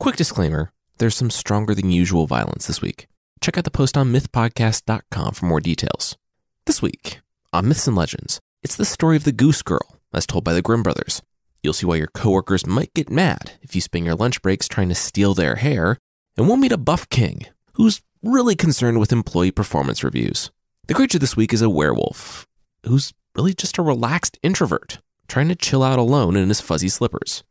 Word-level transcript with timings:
Quick 0.00 0.16
disclaimer 0.16 0.72
there's 0.96 1.14
some 1.14 1.28
stronger 1.30 1.74
than 1.74 1.90
usual 1.90 2.26
violence 2.26 2.66
this 2.66 2.80
week. 2.80 3.06
Check 3.42 3.58
out 3.58 3.64
the 3.64 3.70
post 3.70 3.98
on 3.98 4.10
mythpodcast.com 4.10 5.34
for 5.34 5.44
more 5.44 5.60
details. 5.60 6.16
This 6.64 6.80
week, 6.80 7.20
on 7.52 7.68
Myths 7.68 7.86
and 7.86 7.94
Legends, 7.94 8.40
it's 8.62 8.76
the 8.76 8.86
story 8.86 9.18
of 9.18 9.24
the 9.24 9.32
Goose 9.32 9.60
Girl, 9.60 9.98
as 10.14 10.26
told 10.26 10.42
by 10.42 10.54
the 10.54 10.62
Grimm 10.62 10.82
brothers. 10.82 11.20
You'll 11.62 11.74
see 11.74 11.84
why 11.84 11.96
your 11.96 12.06
coworkers 12.06 12.66
might 12.66 12.94
get 12.94 13.10
mad 13.10 13.52
if 13.60 13.74
you 13.74 13.82
spend 13.82 14.06
your 14.06 14.14
lunch 14.14 14.40
breaks 14.40 14.68
trying 14.68 14.88
to 14.88 14.94
steal 14.94 15.34
their 15.34 15.56
hair, 15.56 15.98
and 16.34 16.46
we'll 16.46 16.56
meet 16.56 16.72
a 16.72 16.78
buff 16.78 17.06
king 17.10 17.44
who's 17.74 18.00
really 18.22 18.56
concerned 18.56 19.00
with 19.00 19.12
employee 19.12 19.50
performance 19.50 20.02
reviews. 20.02 20.50
The 20.86 20.94
creature 20.94 21.18
this 21.18 21.36
week 21.36 21.52
is 21.52 21.60
a 21.60 21.68
werewolf 21.68 22.46
who's 22.86 23.12
really 23.36 23.52
just 23.52 23.76
a 23.76 23.82
relaxed 23.82 24.38
introvert 24.42 24.98
trying 25.28 25.48
to 25.48 25.54
chill 25.54 25.82
out 25.82 25.98
alone 25.98 26.36
in 26.36 26.48
his 26.48 26.62
fuzzy 26.62 26.88
slippers. 26.88 27.44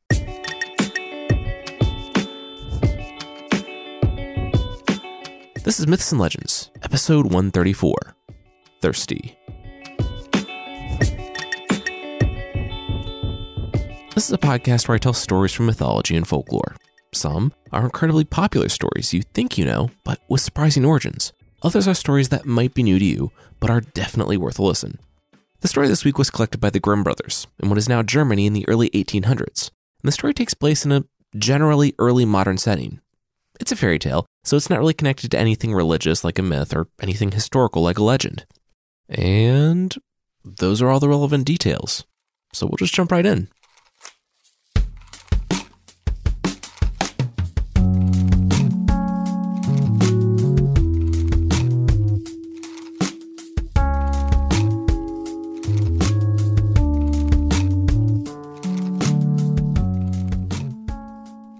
This 5.69 5.79
is 5.79 5.85
Myths 5.85 6.11
and 6.11 6.19
Legends, 6.19 6.71
episode 6.81 7.25
134 7.25 7.93
Thirsty. 8.81 9.37
This 14.15 14.25
is 14.25 14.31
a 14.31 14.39
podcast 14.39 14.87
where 14.87 14.95
I 14.95 14.97
tell 14.97 15.13
stories 15.13 15.53
from 15.53 15.67
mythology 15.67 16.15
and 16.15 16.27
folklore. 16.27 16.75
Some 17.13 17.53
are 17.71 17.83
incredibly 17.83 18.23
popular 18.23 18.67
stories 18.67 19.13
you 19.13 19.21
think 19.21 19.59
you 19.59 19.65
know, 19.65 19.91
but 20.03 20.19
with 20.27 20.41
surprising 20.41 20.85
origins. 20.85 21.33
Others 21.61 21.87
are 21.87 21.93
stories 21.93 22.29
that 22.29 22.47
might 22.47 22.73
be 22.73 22.81
new 22.81 22.97
to 22.97 23.05
you, 23.05 23.31
but 23.59 23.69
are 23.69 23.81
definitely 23.81 24.37
worth 24.37 24.57
a 24.57 24.63
listen. 24.63 24.97
The 25.59 25.67
story 25.67 25.87
this 25.87 26.03
week 26.03 26.17
was 26.17 26.31
collected 26.31 26.59
by 26.59 26.71
the 26.71 26.79
Grimm 26.79 27.03
brothers 27.03 27.45
in 27.61 27.69
what 27.69 27.77
is 27.77 27.87
now 27.87 28.01
Germany 28.01 28.47
in 28.47 28.53
the 28.53 28.67
early 28.67 28.89
1800s, 28.89 29.69
and 30.01 30.07
the 30.07 30.11
story 30.11 30.33
takes 30.33 30.55
place 30.55 30.83
in 30.83 30.91
a 30.91 31.05
generally 31.37 31.93
early 31.99 32.25
modern 32.25 32.57
setting. 32.57 33.01
It's 33.59 33.73
a 33.73 33.75
fairy 33.75 33.99
tale, 33.99 34.25
so 34.45 34.55
it's 34.55 34.69
not 34.69 34.79
really 34.79 34.93
connected 34.93 35.31
to 35.31 35.37
anything 35.37 35.73
religious 35.73 36.23
like 36.23 36.39
a 36.39 36.41
myth 36.41 36.73
or 36.73 36.87
anything 37.01 37.31
historical 37.31 37.81
like 37.81 37.97
a 37.97 38.03
legend. 38.03 38.45
And 39.09 39.93
those 40.45 40.81
are 40.81 40.87
all 40.89 41.01
the 41.01 41.09
relevant 41.09 41.45
details. 41.45 42.05
So 42.53 42.65
we'll 42.65 42.77
just 42.77 42.93
jump 42.93 43.11
right 43.11 43.25
in. 43.25 43.49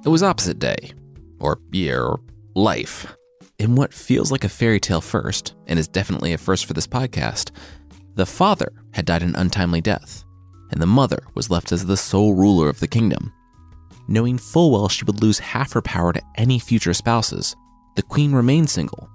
It 0.06 0.12
was 0.12 0.24
opposite 0.24 0.58
day, 0.58 0.94
or 1.40 1.60
year, 1.72 2.04
or 2.04 2.22
life. 2.56 3.16
In 3.58 3.76
what 3.76 3.94
feels 3.94 4.32
like 4.32 4.44
a 4.44 4.50
fairy 4.50 4.80
tale 4.80 5.02
first, 5.02 5.56
and 5.68 5.78
is 5.78 5.88
definitely 5.88 6.34
a 6.34 6.38
first 6.38 6.66
for 6.66 6.74
this 6.74 6.88
podcast, 6.88 7.52
the 8.16 8.26
father 8.26 8.72
had 8.92 9.06
died 9.06 9.24
an 9.24 9.36
untimely 9.36 9.82
death, 9.82 10.24
and 10.72 10.82
the 10.82 10.86
mother 10.86 11.20
was 11.36 11.50
left 11.50 11.72
as 11.72 11.86
the 11.86 11.98
sole 11.98 12.34
ruler 12.34 12.70
of 12.70 12.80
the 12.80 12.88
kingdom. 12.88 13.34
Knowing 14.08 14.38
full 14.38 14.72
well 14.72 14.90
she 14.90 15.06
would 15.06 15.22
lose 15.22 15.40
half 15.40 15.74
her 15.74 15.82
power 15.82 16.14
to 16.14 16.22
any 16.36 16.60
future 16.60 16.94
spouses, 16.94 17.56
the 17.96 18.02
queen 18.02 18.32
remained 18.32 18.70
single. 18.70 19.10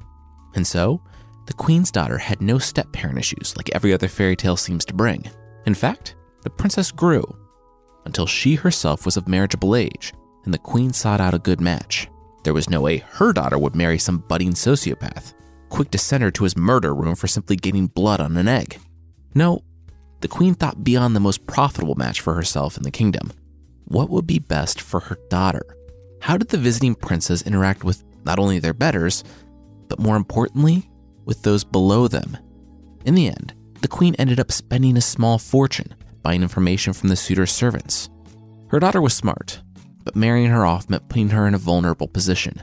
And 0.55 0.67
so, 0.67 1.01
the 1.47 1.55
queen's 1.55 1.91
daughter 1.91 2.19
had 2.19 2.41
no 2.41 2.59
step 2.59 2.93
parent 2.93 3.19
issues 3.19 3.55
like 3.57 3.71
every 3.75 3.93
other 3.93 4.09
fairy 4.09 4.37
tale 4.37 4.57
seems 4.57 4.85
to 4.87 4.95
bring. 4.95 5.29
In 5.67 5.75
fact, 5.75 6.17
the 6.43 6.51
princess 6.51 6.91
grew 6.91 7.25
until 8.05 8.27
she 8.27 8.55
herself 8.55 9.05
was 9.05 9.17
of 9.17 9.29
marriageable 9.29 9.75
age 9.75 10.13
and 10.45 10.53
the 10.53 10.59
queen 10.59 10.93
sought 10.93 11.21
out 11.21 11.35
a 11.35 11.39
good 11.39 11.61
match. 11.61 12.09
There 12.45 12.55
was 12.55 12.69
no 12.69 12.83
way 12.83 12.99
her 12.99 13.33
daughter 13.33 13.59
would 13.59 13.75
marry 13.75 13.99
some 13.99 14.19
budding 14.19 14.53
sociopath, 14.53 15.33
quick 15.71 15.91
to 15.91 15.99
send 15.99 16.23
her 16.23 16.31
to 16.33 16.45
his 16.45 16.59
murder 16.59 16.95
room 16.95 17.17
for 17.17 17.27
simply 17.27 17.57
getting 17.57 17.87
blood 17.87 18.21
on 18.21 18.37
an 18.37 18.49
egg. 18.49 18.79
No, 19.35 19.65
the 20.21 20.29
queen 20.29 20.55
thought 20.55 20.85
beyond 20.85 21.17
the 21.17 21.21
most 21.21 21.47
profitable 21.47 21.95
match 21.95 22.21
for 22.21 22.35
herself 22.35 22.77
in 22.77 22.83
the 22.83 22.91
kingdom. 22.91 23.33
What 23.87 24.11
would 24.11 24.27
be 24.27 24.39
best 24.39 24.81
for 24.81 25.01
her 25.01 25.17
daughter? 25.31 25.77
How 26.21 26.37
did 26.37 26.49
the 26.49 26.59
visiting 26.59 26.95
princes 26.95 27.43
interact 27.43 27.83
with 27.83 28.05
not 28.25 28.39
only 28.39 28.59
their 28.59 28.75
betters, 28.75 29.25
but 29.89 29.99
more 29.99 30.17
importantly, 30.17 30.91
with 31.25 31.43
those 31.43 31.65
below 31.65 32.09
them? 32.09 32.37
In 33.07 33.15
the 33.15 33.29
end, 33.29 33.55
the 33.81 33.89
queen 33.89 34.15
ended 34.19 34.39
up 34.39 34.53
spending 34.53 34.99
a 34.99 35.03
small 35.03 35.39
fortune 35.39 35.95
buying 36.23 36.43
information 36.43 36.93
from 36.93 37.09
the 37.09 37.17
suitor's 37.17 37.53
servants. 37.53 38.11
Her 38.69 38.81
daughter 38.81 39.01
was 39.01 39.15
smart 39.15 39.63
but 40.05 40.15
marrying 40.17 40.51
her 40.51 40.65
off 40.65 40.89
meant 40.89 41.09
putting 41.09 41.31
her 41.31 41.47
in 41.47 41.55
a 41.55 41.59
vulnerable 41.59 42.09
position. 42.09 42.63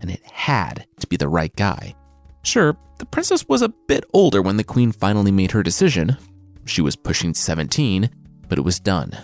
And 0.00 0.10
it 0.10 0.24
had 0.24 0.86
to 1.00 1.06
be 1.06 1.16
the 1.16 1.28
right 1.28 1.54
guy. 1.56 1.94
Sure, 2.42 2.76
the 2.98 3.06
princess 3.06 3.48
was 3.48 3.62
a 3.62 3.68
bit 3.88 4.04
older 4.12 4.40
when 4.40 4.56
the 4.56 4.64
queen 4.64 4.92
finally 4.92 5.32
made 5.32 5.50
her 5.50 5.62
decision. 5.62 6.16
She 6.64 6.82
was 6.82 6.94
pushing 6.94 7.34
17, 7.34 8.10
but 8.48 8.58
it 8.58 8.62
was 8.62 8.78
done. 8.78 9.16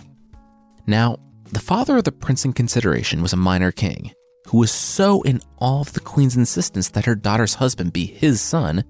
Now, 0.87 1.17
the 1.51 1.59
father 1.59 1.97
of 1.97 2.03
the 2.03 2.11
prince 2.11 2.43
in 2.43 2.53
consideration 2.53 3.21
was 3.21 3.33
a 3.33 3.37
minor 3.37 3.71
king 3.71 4.11
who 4.47 4.57
was 4.57 4.71
so 4.71 5.21
in 5.21 5.39
awe 5.59 5.79
of 5.79 5.93
the 5.93 5.99
queen's 5.99 6.35
insistence 6.35 6.89
that 6.89 7.05
her 7.05 7.15
daughter's 7.15 7.55
husband 7.55 7.93
be 7.93 8.05
his 8.05 8.41
son 8.41 8.83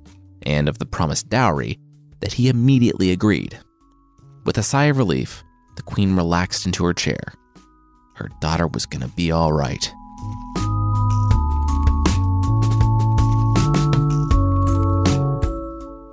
and 0.43 0.67
of 0.67 0.79
the 0.79 0.85
promised 0.85 1.29
dowry 1.29 1.77
that 2.19 2.33
he 2.33 2.49
immediately 2.49 3.11
agreed. 3.11 3.59
With 4.45 4.57
a 4.57 4.63
sigh 4.63 4.85
of 4.85 4.97
relief, 4.97 5.43
the 5.75 5.83
queen 5.83 6.15
relaxed 6.15 6.65
into 6.65 6.83
her 6.85 6.93
chair 6.93 7.33
her 8.15 8.29
daughter 8.39 8.67
was 8.67 8.85
going 8.85 9.01
to 9.01 9.07
be 9.15 9.31
all 9.31 9.51
right. 9.51 9.81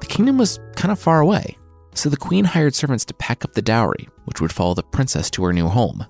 The 0.01 0.07
kingdom 0.09 0.39
was 0.39 0.59
kind 0.77 0.93
of 0.93 0.99
far 0.99 1.21
away, 1.21 1.57
so 1.95 2.09
the 2.09 2.17
queen 2.17 2.45
hired 2.45 2.75
servants 2.75 3.05
to 3.07 3.15
pack 3.15 3.45
up 3.45 3.53
the 3.53 3.63
dowry, 3.63 4.09
which 4.25 4.41
would 4.41 4.53
follow 4.53 4.75
the 4.75 4.83
princess 4.83 5.31
to 5.31 5.45
her 5.45 5.53
new 5.53 5.69
home. 5.69 6.07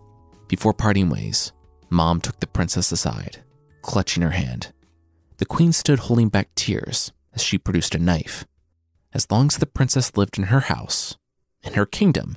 Before 0.48 0.72
parting 0.72 1.10
ways, 1.10 1.52
mom 1.90 2.20
took 2.20 2.40
the 2.40 2.46
princess 2.46 2.92
aside, 2.92 3.42
clutching 3.82 4.22
her 4.22 4.30
hand. 4.30 4.72
The 5.38 5.46
queen 5.46 5.72
stood 5.72 6.00
holding 6.00 6.28
back 6.28 6.54
tears 6.54 7.12
as 7.34 7.42
she 7.42 7.58
produced 7.58 7.94
a 7.94 7.98
knife. 7.98 8.46
As 9.12 9.30
long 9.30 9.46
as 9.46 9.56
the 9.56 9.66
princess 9.66 10.16
lived 10.16 10.38
in 10.38 10.44
her 10.44 10.60
house, 10.60 11.16
in 11.62 11.74
her 11.74 11.86
kingdom, 11.86 12.36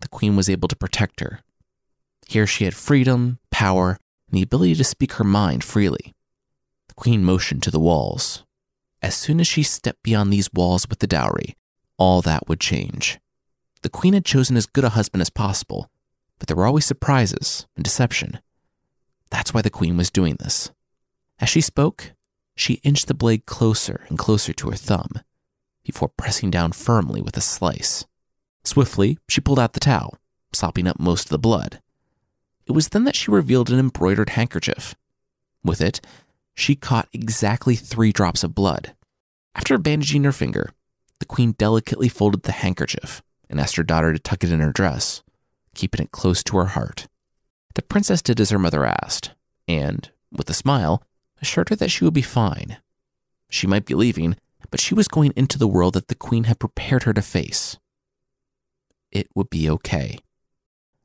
the 0.00 0.08
queen 0.08 0.36
was 0.36 0.50
able 0.50 0.68
to 0.68 0.76
protect 0.76 1.20
her 1.20 1.40
here 2.28 2.46
she 2.46 2.64
had 2.64 2.74
freedom, 2.74 3.38
power, 3.50 3.98
and 4.28 4.38
the 4.38 4.42
ability 4.42 4.74
to 4.76 4.84
speak 4.84 5.14
her 5.14 5.24
mind 5.24 5.64
freely. 5.64 6.14
The 6.88 6.94
queen 6.94 7.24
motioned 7.24 7.62
to 7.64 7.70
the 7.70 7.80
walls. 7.80 8.44
As 9.02 9.14
soon 9.14 9.40
as 9.40 9.46
she 9.46 9.62
stepped 9.62 10.02
beyond 10.02 10.32
these 10.32 10.52
walls 10.52 10.88
with 10.88 11.00
the 11.00 11.06
dowry, 11.06 11.56
all 11.98 12.22
that 12.22 12.48
would 12.48 12.60
change. 12.60 13.18
The 13.82 13.90
queen 13.90 14.14
had 14.14 14.24
chosen 14.24 14.56
as 14.56 14.66
good 14.66 14.84
a 14.84 14.90
husband 14.90 15.20
as 15.20 15.30
possible, 15.30 15.90
but 16.38 16.48
there 16.48 16.56
were 16.56 16.66
always 16.66 16.86
surprises 16.86 17.66
and 17.76 17.84
deception. 17.84 18.40
That's 19.30 19.52
why 19.52 19.62
the 19.62 19.70
queen 19.70 19.96
was 19.96 20.10
doing 20.10 20.36
this. 20.36 20.70
As 21.38 21.48
she 21.48 21.60
spoke, 21.60 22.12
she 22.56 22.80
inched 22.82 23.08
the 23.08 23.14
blade 23.14 23.46
closer 23.46 24.04
and 24.08 24.18
closer 24.18 24.52
to 24.54 24.70
her 24.70 24.76
thumb 24.76 25.20
before 25.84 26.08
pressing 26.16 26.50
down 26.50 26.72
firmly 26.72 27.20
with 27.20 27.36
a 27.36 27.40
slice. 27.40 28.06
Swiftly, 28.64 29.18
she 29.28 29.40
pulled 29.40 29.58
out 29.58 29.74
the 29.74 29.80
towel, 29.80 30.16
sopping 30.52 30.86
up 30.86 30.98
most 30.98 31.26
of 31.26 31.30
the 31.30 31.38
blood. 31.38 31.80
It 32.66 32.72
was 32.72 32.88
then 32.88 33.04
that 33.04 33.16
she 33.16 33.30
revealed 33.30 33.70
an 33.70 33.78
embroidered 33.78 34.30
handkerchief. 34.30 34.94
With 35.62 35.80
it, 35.80 36.00
she 36.54 36.74
caught 36.74 37.08
exactly 37.12 37.76
three 37.76 38.12
drops 38.12 38.44
of 38.44 38.54
blood. 38.54 38.94
After 39.54 39.76
bandaging 39.78 40.24
her 40.24 40.32
finger, 40.32 40.70
the 41.18 41.26
queen 41.26 41.52
delicately 41.52 42.08
folded 42.08 42.42
the 42.42 42.52
handkerchief 42.52 43.22
and 43.48 43.60
asked 43.60 43.76
her 43.76 43.82
daughter 43.82 44.12
to 44.12 44.18
tuck 44.18 44.42
it 44.44 44.50
in 44.50 44.60
her 44.60 44.72
dress, 44.72 45.22
keeping 45.74 46.02
it 46.02 46.12
close 46.12 46.42
to 46.44 46.56
her 46.56 46.66
heart. 46.66 47.06
The 47.74 47.82
princess 47.82 48.22
did 48.22 48.40
as 48.40 48.50
her 48.50 48.58
mother 48.58 48.84
asked, 48.84 49.32
and, 49.68 50.10
with 50.32 50.48
a 50.48 50.54
smile, 50.54 51.02
assured 51.42 51.68
her 51.68 51.76
that 51.76 51.90
she 51.90 52.04
would 52.04 52.14
be 52.14 52.22
fine. 52.22 52.78
She 53.50 53.66
might 53.66 53.84
be 53.84 53.94
leaving, 53.94 54.36
but 54.70 54.80
she 54.80 54.94
was 54.94 55.08
going 55.08 55.32
into 55.36 55.58
the 55.58 55.68
world 55.68 55.94
that 55.94 56.08
the 56.08 56.14
queen 56.14 56.44
had 56.44 56.58
prepared 56.58 57.04
her 57.04 57.12
to 57.12 57.22
face. 57.22 57.78
It 59.12 59.28
would 59.34 59.50
be 59.50 59.70
okay. 59.70 60.18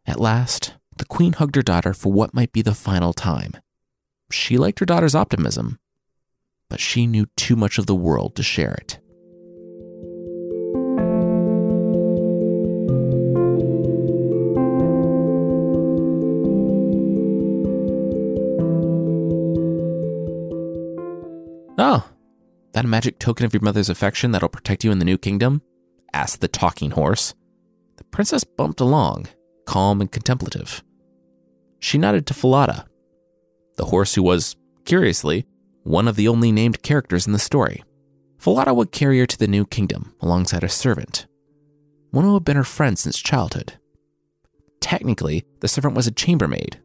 At 0.06 0.20
last, 0.20 0.74
queen 1.10 1.34
hugged 1.34 1.56
her 1.56 1.62
daughter 1.62 1.94
for 1.94 2.12
what 2.12 2.34
might 2.34 2.54
be 2.54 2.62
the 2.62 2.74
final 2.74 3.12
time. 3.14 3.54
She 4.32 4.58
liked 4.58 4.80
her 4.80 4.86
daughter's 4.86 5.16
optimism, 5.16 5.80
but 6.70 6.80
she 6.80 7.08
knew 7.08 7.26
too 7.36 7.56
much 7.56 7.78
of 7.78 7.88
the 7.88 7.96
world 7.96 8.36
to 8.36 8.44
share 8.44 8.74
it. 8.74 9.00
Oh, 21.82 22.10
that 22.74 22.86
magic 22.86 23.20
token 23.20 23.46
of 23.46 23.54
your 23.54 23.62
mother's 23.62 23.90
affection 23.90 24.32
that'll 24.32 24.50
protect 24.50 24.84
you 24.84 24.92
in 24.92 25.00
the 25.00 25.06
new 25.06 25.18
kingdom? 25.18 25.62
asked 26.14 26.42
the 26.42 26.48
talking 26.48 26.92
horse. 26.92 27.34
The 27.98 28.04
princess 28.06 28.44
bumped 28.44 28.80
along, 28.80 29.28
calm 29.66 30.02
and 30.02 30.12
contemplative. 30.12 30.84
She 31.80 31.98
nodded 31.98 32.26
to 32.28 32.34
Falada. 32.34 32.86
the 33.78 33.86
horse 33.86 34.16
who 34.16 34.24
was, 34.24 34.58
curiously, 34.84 35.46
one 35.84 36.08
of 36.08 36.18
the 36.18 36.28
only 36.28 36.52
named 36.52 36.84
characters 36.84 37.26
in 37.26 37.32
the 37.32 37.40
story. 37.40 37.84
Falada 38.38 38.74
would 38.74 38.92
carry 38.92 39.20
her 39.20 39.26
to 39.26 39.38
the 39.38 39.48
new 39.48 39.66
kingdom 39.66 40.14
alongside 40.20 40.64
a 40.64 40.70
servant, 40.70 41.28
one 42.12 42.26
who 42.26 42.34
had 42.34 42.44
been 42.44 42.58
her 42.58 42.64
friend 42.64 43.00
since 43.00 43.18
childhood. 43.20 43.74
Technically, 44.82 45.46
the 45.62 45.68
servant 45.68 45.96
was 45.96 46.08
a 46.08 46.12
chambermaid, 46.12 46.82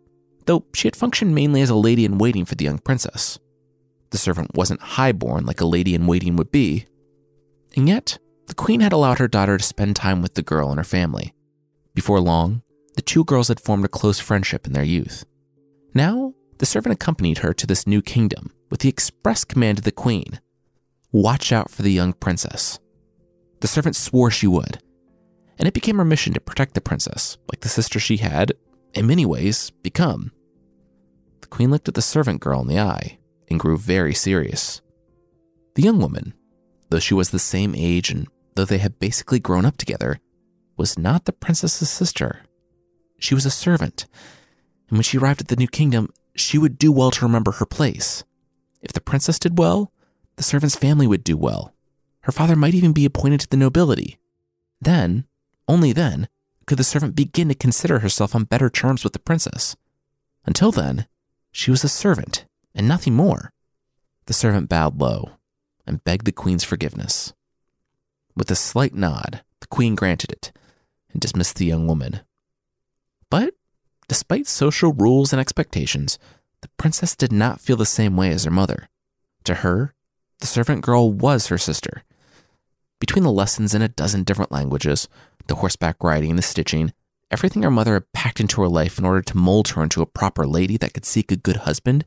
though 0.46 0.64
she 0.74 0.86
had 0.86 0.96
functioned 0.96 1.34
mainly 1.34 1.60
as 1.60 1.70
a 1.70 1.74
lady 1.74 2.04
in 2.04 2.18
waiting 2.18 2.44
for 2.44 2.54
the 2.54 2.64
young 2.64 2.78
princess. 2.78 3.38
The 4.10 4.18
servant 4.18 4.54
wasn't 4.54 4.80
highborn 4.80 5.46
like 5.46 5.60
a 5.60 5.66
lady 5.66 5.94
in 5.94 6.06
waiting 6.06 6.36
would 6.36 6.52
be, 6.52 6.86
and 7.76 7.88
yet 7.88 8.18
the 8.46 8.54
queen 8.54 8.80
had 8.80 8.92
allowed 8.92 9.18
her 9.18 9.28
daughter 9.28 9.58
to 9.58 9.64
spend 9.64 9.96
time 9.96 10.22
with 10.22 10.34
the 10.34 10.42
girl 10.42 10.68
and 10.68 10.78
her 10.78 10.84
family. 10.84 11.34
Before 11.94 12.20
long, 12.20 12.62
the 12.94 13.02
two 13.02 13.24
girls 13.24 13.48
had 13.48 13.60
formed 13.60 13.84
a 13.84 13.88
close 13.88 14.20
friendship 14.20 14.66
in 14.66 14.72
their 14.72 14.84
youth. 14.84 15.24
Now, 15.94 16.34
the 16.58 16.66
servant 16.66 16.94
accompanied 16.94 17.38
her 17.38 17.52
to 17.54 17.66
this 17.66 17.86
new 17.86 18.02
kingdom 18.02 18.52
with 18.70 18.80
the 18.80 18.88
express 18.88 19.44
command 19.44 19.78
of 19.78 19.84
the 19.84 19.92
queen 19.92 20.40
watch 21.12 21.52
out 21.52 21.70
for 21.70 21.82
the 21.82 21.92
young 21.92 22.12
princess. 22.12 22.80
The 23.60 23.68
servant 23.68 23.94
swore 23.94 24.32
she 24.32 24.48
would, 24.48 24.82
and 25.58 25.68
it 25.68 25.74
became 25.74 25.98
her 25.98 26.04
mission 26.04 26.34
to 26.34 26.40
protect 26.40 26.74
the 26.74 26.80
princess, 26.80 27.38
like 27.48 27.60
the 27.60 27.68
sister 27.68 28.00
she 28.00 28.16
had, 28.16 28.52
in 28.94 29.06
many 29.06 29.24
ways, 29.24 29.70
become. 29.82 30.32
The 31.40 31.46
queen 31.46 31.70
looked 31.70 31.86
at 31.86 31.94
the 31.94 32.02
servant 32.02 32.40
girl 32.40 32.60
in 32.62 32.66
the 32.66 32.80
eye 32.80 33.18
and 33.48 33.60
grew 33.60 33.78
very 33.78 34.12
serious. 34.12 34.82
The 35.76 35.82
young 35.82 36.00
woman, 36.00 36.34
though 36.90 36.98
she 36.98 37.14
was 37.14 37.30
the 37.30 37.38
same 37.38 37.74
age 37.76 38.10
and 38.10 38.26
though 38.56 38.64
they 38.64 38.78
had 38.78 38.98
basically 38.98 39.38
grown 39.38 39.64
up 39.64 39.76
together, 39.76 40.18
was 40.76 40.98
not 40.98 41.24
the 41.24 41.32
princess's 41.32 41.90
sister. 41.90 42.42
She 43.18 43.34
was 43.34 43.46
a 43.46 43.50
servant, 43.50 44.06
and 44.88 44.98
when 44.98 45.02
she 45.02 45.18
arrived 45.18 45.40
at 45.40 45.48
the 45.48 45.56
new 45.56 45.68
kingdom, 45.68 46.12
she 46.34 46.58
would 46.58 46.78
do 46.78 46.92
well 46.92 47.10
to 47.12 47.24
remember 47.24 47.52
her 47.52 47.66
place. 47.66 48.24
If 48.82 48.92
the 48.92 49.00
princess 49.00 49.38
did 49.38 49.58
well, 49.58 49.92
the 50.36 50.42
servant's 50.42 50.76
family 50.76 51.06
would 51.06 51.24
do 51.24 51.36
well. 51.36 51.74
Her 52.22 52.32
father 52.32 52.56
might 52.56 52.74
even 52.74 52.92
be 52.92 53.04
appointed 53.04 53.40
to 53.40 53.48
the 53.48 53.56
nobility. 53.56 54.18
Then, 54.80 55.26
only 55.68 55.92
then, 55.92 56.28
could 56.66 56.78
the 56.78 56.84
servant 56.84 57.14
begin 57.14 57.48
to 57.48 57.54
consider 57.54 58.00
herself 58.00 58.34
on 58.34 58.44
better 58.44 58.70
terms 58.70 59.04
with 59.04 59.12
the 59.12 59.18
princess. 59.18 59.76
Until 60.46 60.72
then, 60.72 61.06
she 61.52 61.70
was 61.70 61.84
a 61.84 61.88
servant 61.88 62.46
and 62.74 62.88
nothing 62.88 63.14
more. 63.14 63.52
The 64.26 64.32
servant 64.32 64.68
bowed 64.68 64.98
low 64.98 65.32
and 65.86 66.02
begged 66.04 66.26
the 66.26 66.32
queen's 66.32 66.64
forgiveness. 66.64 67.32
With 68.34 68.50
a 68.50 68.56
slight 68.56 68.94
nod, 68.94 69.42
the 69.60 69.66
queen 69.66 69.94
granted 69.94 70.32
it 70.32 70.52
and 71.12 71.20
dismissed 71.20 71.56
the 71.56 71.66
young 71.66 71.86
woman. 71.86 72.20
But 73.34 73.54
despite 74.06 74.46
social 74.46 74.92
rules 74.92 75.32
and 75.32 75.40
expectations, 75.40 76.20
the 76.60 76.68
princess 76.76 77.16
did 77.16 77.32
not 77.32 77.60
feel 77.60 77.76
the 77.76 77.84
same 77.84 78.16
way 78.16 78.30
as 78.30 78.44
her 78.44 78.50
mother. 78.52 78.88
To 79.42 79.54
her, 79.56 79.92
the 80.38 80.46
servant 80.46 80.82
girl 80.82 81.10
was 81.10 81.48
her 81.48 81.58
sister. 81.58 82.04
Between 83.00 83.24
the 83.24 83.32
lessons 83.32 83.74
in 83.74 83.82
a 83.82 83.88
dozen 83.88 84.22
different 84.22 84.52
languages, 84.52 85.08
the 85.48 85.56
horseback 85.56 85.96
riding 86.04 86.36
the 86.36 86.42
stitching, 86.42 86.92
everything 87.28 87.64
her 87.64 87.72
mother 87.72 87.94
had 87.94 88.12
packed 88.12 88.38
into 88.38 88.60
her 88.60 88.68
life 88.68 89.00
in 89.00 89.04
order 89.04 89.22
to 89.22 89.36
mold 89.36 89.66
her 89.70 89.82
into 89.82 90.00
a 90.00 90.06
proper 90.06 90.46
lady 90.46 90.76
that 90.76 90.94
could 90.94 91.04
seek 91.04 91.32
a 91.32 91.36
good 91.36 91.56
husband, 91.66 92.06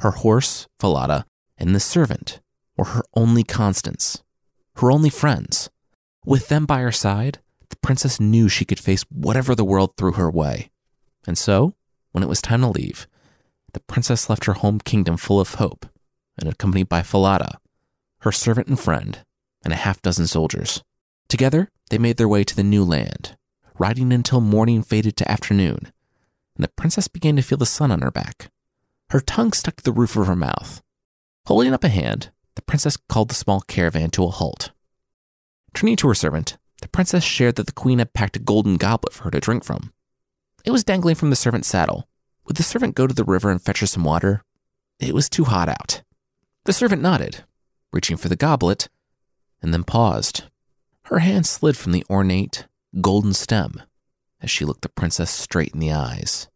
her 0.00 0.10
horse, 0.10 0.66
Falada, 0.80 1.24
and 1.56 1.72
the 1.72 1.78
servant 1.78 2.40
were 2.76 2.86
her 2.86 3.04
only 3.14 3.44
constants, 3.44 4.24
her 4.78 4.90
only 4.90 5.08
friends. 5.08 5.70
With 6.26 6.48
them 6.48 6.66
by 6.66 6.80
her 6.80 6.90
side, 6.90 7.38
the 7.70 7.76
princess 7.76 8.20
knew 8.20 8.48
she 8.48 8.64
could 8.64 8.80
face 8.80 9.04
whatever 9.10 9.54
the 9.54 9.64
world 9.64 9.96
threw 9.96 10.12
her 10.12 10.30
way. 10.30 10.70
And 11.26 11.38
so, 11.38 11.74
when 12.12 12.22
it 12.22 12.28
was 12.28 12.42
time 12.42 12.60
to 12.60 12.68
leave, 12.68 13.06
the 13.72 13.80
princess 13.80 14.30
left 14.30 14.44
her 14.44 14.52
home 14.54 14.78
kingdom 14.80 15.16
full 15.16 15.40
of 15.40 15.54
hope 15.54 15.86
and 16.38 16.48
accompanied 16.48 16.88
by 16.88 17.02
Falada, 17.02 17.58
her 18.20 18.32
servant 18.32 18.68
and 18.68 18.78
friend, 18.78 19.24
and 19.64 19.72
a 19.72 19.76
half 19.76 20.02
dozen 20.02 20.26
soldiers. 20.26 20.82
Together, 21.28 21.68
they 21.90 21.98
made 21.98 22.16
their 22.16 22.28
way 22.28 22.44
to 22.44 22.56
the 22.56 22.62
new 22.62 22.84
land, 22.84 23.36
riding 23.78 24.12
until 24.12 24.40
morning 24.40 24.82
faded 24.82 25.16
to 25.16 25.30
afternoon, 25.30 25.92
and 26.56 26.64
the 26.64 26.68
princess 26.76 27.08
began 27.08 27.36
to 27.36 27.42
feel 27.42 27.58
the 27.58 27.66
sun 27.66 27.90
on 27.90 28.02
her 28.02 28.10
back. 28.10 28.50
Her 29.10 29.20
tongue 29.20 29.52
stuck 29.52 29.76
to 29.76 29.84
the 29.84 29.92
roof 29.92 30.16
of 30.16 30.26
her 30.26 30.36
mouth. 30.36 30.82
Holding 31.46 31.74
up 31.74 31.84
a 31.84 31.88
hand, 31.88 32.30
the 32.54 32.62
princess 32.62 32.96
called 32.96 33.28
the 33.28 33.34
small 33.34 33.60
caravan 33.60 34.10
to 34.10 34.24
a 34.24 34.30
halt. 34.30 34.70
Turning 35.74 35.96
to 35.96 36.08
her 36.08 36.14
servant, 36.14 36.56
the 36.84 36.88
princess 36.88 37.24
shared 37.24 37.56
that 37.56 37.64
the 37.64 37.72
queen 37.72 37.98
had 37.98 38.12
packed 38.12 38.36
a 38.36 38.38
golden 38.38 38.76
goblet 38.76 39.14
for 39.14 39.24
her 39.24 39.30
to 39.30 39.40
drink 39.40 39.64
from. 39.64 39.90
It 40.66 40.70
was 40.70 40.84
dangling 40.84 41.14
from 41.14 41.30
the 41.30 41.36
servant's 41.36 41.66
saddle. 41.66 42.06
Would 42.44 42.58
the 42.58 42.62
servant 42.62 42.94
go 42.94 43.06
to 43.06 43.14
the 43.14 43.24
river 43.24 43.50
and 43.50 43.60
fetch 43.60 43.80
her 43.80 43.86
some 43.86 44.04
water? 44.04 44.44
It 45.00 45.14
was 45.14 45.30
too 45.30 45.44
hot 45.44 45.70
out. 45.70 46.02
The 46.66 46.74
servant 46.74 47.00
nodded, 47.00 47.42
reaching 47.90 48.18
for 48.18 48.28
the 48.28 48.36
goblet, 48.36 48.90
and 49.62 49.72
then 49.72 49.82
paused. 49.82 50.44
Her 51.04 51.20
hand 51.20 51.46
slid 51.46 51.74
from 51.74 51.92
the 51.92 52.04
ornate, 52.10 52.66
golden 53.00 53.32
stem 53.32 53.80
as 54.42 54.50
she 54.50 54.66
looked 54.66 54.82
the 54.82 54.90
princess 54.90 55.30
straight 55.30 55.72
in 55.72 55.80
the 55.80 55.90
eyes. 55.90 56.48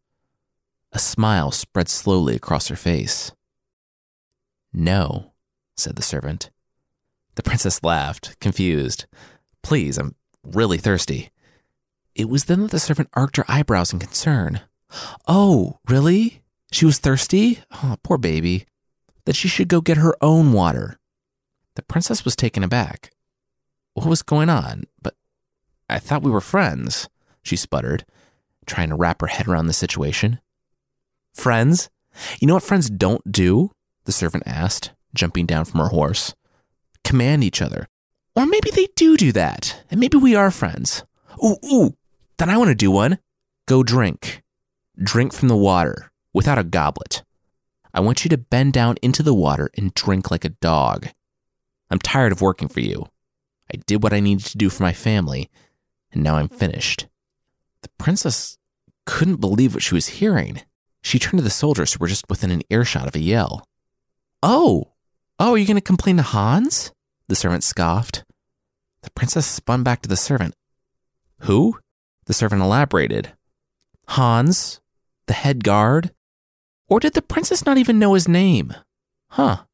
A 0.93 0.99
smile 0.99 1.51
spread 1.53 1.89
slowly 1.89 2.37
across 2.37 2.69
her 2.69 2.77
face. 2.77 3.33
No, 4.75 5.33
said 5.75 5.97
the 5.97 6.03
servant. 6.03 6.51
The 7.37 7.43
princess 7.43 7.83
laughed, 7.83 8.39
confused. 8.41 9.07
Please, 9.63 9.97
I'm 9.99 10.15
really 10.45 10.79
thirsty. 10.79 11.31
It 12.15 12.29
was 12.29 12.45
then 12.45 12.63
that 12.63 12.71
the 12.71 12.81
servant 12.81 13.11
arched 13.15 13.37
her 13.37 13.45
eyebrows 13.49 13.93
in 13.93 13.99
concern. 13.99 14.61
Oh, 15.27 15.79
really? 15.89 16.43
She 16.73 16.85
was 16.85 16.99
thirsty? 16.99 17.61
Oh, 17.83 17.97
poor 18.03 18.19
baby. 18.19 18.67
That 19.25 19.37
she 19.37 19.49
should 19.49 19.69
go 19.69 19.81
get 19.81 19.99
her 19.99 20.17
own 20.21 20.53
water. 20.53 20.99
The 21.77 21.83
princess 21.83 22.25
was 22.25 22.35
taken 22.35 22.65
aback. 22.65 23.13
What 23.95 24.07
was 24.07 24.23
going 24.23 24.49
on? 24.49 24.85
But 25.01 25.15
I 25.89 25.99
thought 25.99 26.23
we 26.23 26.31
were 26.31 26.41
friends, 26.41 27.09
she 27.43 27.57
sputtered, 27.57 28.05
trying 28.67 28.89
to 28.91 28.97
wrap 28.97 29.21
her 29.21 29.27
head 29.27 29.49
around 29.49 29.67
the 29.67 29.73
situation. 29.73 30.41
Friends? 31.35 31.89
You 32.41 32.49
know 32.49 32.55
what 32.55 32.63
friends 32.63 32.91
don't 32.91 33.31
do? 33.31 33.71
The 34.05 34.13
servant 34.13 34.45
asked, 34.47 34.93
jumping 35.15 35.47
down 35.47 35.65
from 35.65 35.81
her 35.81 35.89
horse. 35.89 36.35
Command 37.05 37.45
each 37.45 37.63
other. 37.63 37.89
Or 38.39 38.47
maybe 38.47 38.71
they 38.71 38.87
do 38.95 39.17
do 39.17 39.33
that, 39.33 39.83
and 39.91 39.99
maybe 39.99 40.17
we 40.17 40.37
are 40.37 40.53
friends. 40.53 41.03
Ooh, 41.45 41.57
ooh, 41.67 41.97
then 42.37 42.49
I 42.49 42.57
want 42.57 42.69
to 42.69 42.75
do 42.77 42.89
one. 42.89 43.19
Go 43.67 43.83
drink. 43.83 44.45
Drink 44.97 45.33
from 45.33 45.49
the 45.49 45.57
water 45.57 46.13
without 46.33 46.57
a 46.57 46.63
goblet. 46.63 47.25
I 47.93 47.99
want 47.99 48.25
you 48.25 48.29
to 48.29 48.39
bend 48.39 48.75
down 48.75 48.95
into 49.03 49.25
the 49.25 49.35
water 49.35 49.71
and 49.77 49.93
drink 49.93 50.31
like 50.31 50.45
a 50.45 50.51
dog. 50.51 51.09
I'm 51.91 51.99
tired 51.99 52.31
of 52.31 52.41
working 52.41 52.69
for 52.69 52.79
you. 52.79 53.09
I 53.75 53.79
did 53.89 54.05
what 54.05 54.13
I 54.13 54.21
needed 54.21 54.47
to 54.47 54.57
do 54.57 54.71
for 54.71 54.85
my 54.85 54.93
family, 54.93 55.51
and 56.13 56.23
now 56.23 56.37
I'm 56.37 56.49
finished. 56.49 57.09
The 57.83 57.91
princess 57.99 58.57
couldn't 59.05 59.41
believe 59.41 59.75
what 59.75 59.83
she 59.83 59.97
was 59.97 60.07
hearing. 60.07 60.63
She 61.03 61.19
turned 61.19 61.39
to 61.39 61.45
the 61.45 61.51
soldiers 61.51 61.93
who 61.93 61.99
were 61.99 62.07
just 62.07 62.31
within 62.31 62.53
an 62.53 62.63
earshot 62.71 63.09
of 63.09 63.17
a 63.17 63.21
yell. 63.21 63.67
Oh, 64.45 64.93
oh, 65.41 65.55
are 65.55 65.59
you 65.59 65.67
going 65.67 65.75
to 65.75 65.81
complain 65.81 66.19
to 66.19 66.23
Hans? 66.23 66.93
The 67.27 67.35
servant 67.35 67.65
scoffed. 67.65 68.23
The 69.09 69.13
princess 69.13 69.47
spun 69.47 69.83
back 69.85 70.03
to 70.03 70.09
the 70.09 70.19
servant. 70.19 70.55
Who? 71.41 71.79
The 72.27 72.35
servant 72.35 72.61
elaborated. 72.61 73.33
Hans, 74.09 74.83
the 75.27 75.33
head 75.33 75.65
guard. 75.65 76.11
Or 76.89 77.01
did 77.01 77.15
the 77.15 77.23
princess 77.23 77.65
not 77.65 77.79
even 77.79 77.99
know 77.99 78.13
his 78.13 78.29
name? 78.29 78.75
Huh. 79.31 79.65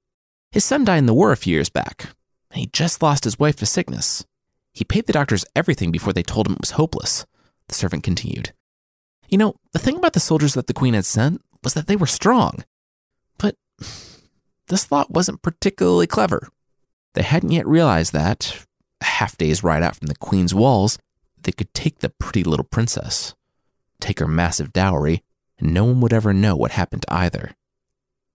His 0.52 0.64
son 0.64 0.84
died 0.84 0.98
in 0.98 1.06
the 1.06 1.14
war 1.14 1.32
a 1.32 1.36
few 1.36 1.52
years 1.52 1.68
back, 1.68 2.10
and 2.52 2.60
he 2.60 2.68
just 2.72 3.02
lost 3.02 3.24
his 3.24 3.36
wife 3.36 3.56
to 3.56 3.66
sickness. 3.66 4.24
He 4.72 4.84
paid 4.84 5.06
the 5.06 5.12
doctors 5.12 5.44
everything 5.56 5.90
before 5.90 6.12
they 6.12 6.22
told 6.22 6.46
him 6.46 6.52
it 6.52 6.60
was 6.60 6.78
hopeless, 6.78 7.26
the 7.66 7.74
servant 7.74 8.04
continued. 8.04 8.52
You 9.28 9.38
know, 9.38 9.56
the 9.72 9.80
thing 9.80 9.96
about 9.96 10.12
the 10.12 10.20
soldiers 10.20 10.54
that 10.54 10.68
the 10.68 10.74
queen 10.74 10.94
had 10.94 11.06
sent 11.06 11.42
was 11.64 11.74
that 11.74 11.88
they 11.88 11.96
were 11.96 12.06
strong. 12.06 12.62
But 13.38 13.56
this 14.68 14.92
lot 14.92 15.10
wasn't 15.10 15.42
particularly 15.42 16.06
clever. 16.06 16.50
They 17.14 17.22
hadn't 17.22 17.50
yet 17.50 17.66
realized 17.66 18.12
that, 18.12 18.64
half 19.04 19.36
day's 19.36 19.62
ride 19.62 19.82
out 19.82 19.96
from 19.96 20.06
the 20.06 20.16
queen's 20.16 20.54
walls, 20.54 20.98
they 21.42 21.52
could 21.52 21.72
take 21.74 21.98
the 21.98 22.10
pretty 22.10 22.42
little 22.42 22.64
princess, 22.64 23.34
take 24.00 24.18
her 24.18 24.28
massive 24.28 24.72
dowry, 24.72 25.22
and 25.58 25.72
no 25.72 25.84
one 25.84 26.00
would 26.00 26.12
ever 26.12 26.32
know 26.32 26.56
what 26.56 26.72
happened 26.72 27.02
to 27.02 27.12
either. 27.12 27.54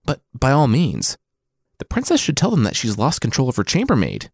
But 0.04 0.20
by 0.32 0.50
all 0.50 0.68
means, 0.68 1.18
the 1.78 1.84
princess 1.84 2.20
should 2.20 2.36
tell 2.36 2.50
them 2.50 2.64
that 2.64 2.76
she's 2.76 2.98
lost 2.98 3.20
control 3.20 3.48
of 3.48 3.56
her 3.56 3.64
chambermaid, 3.64 4.30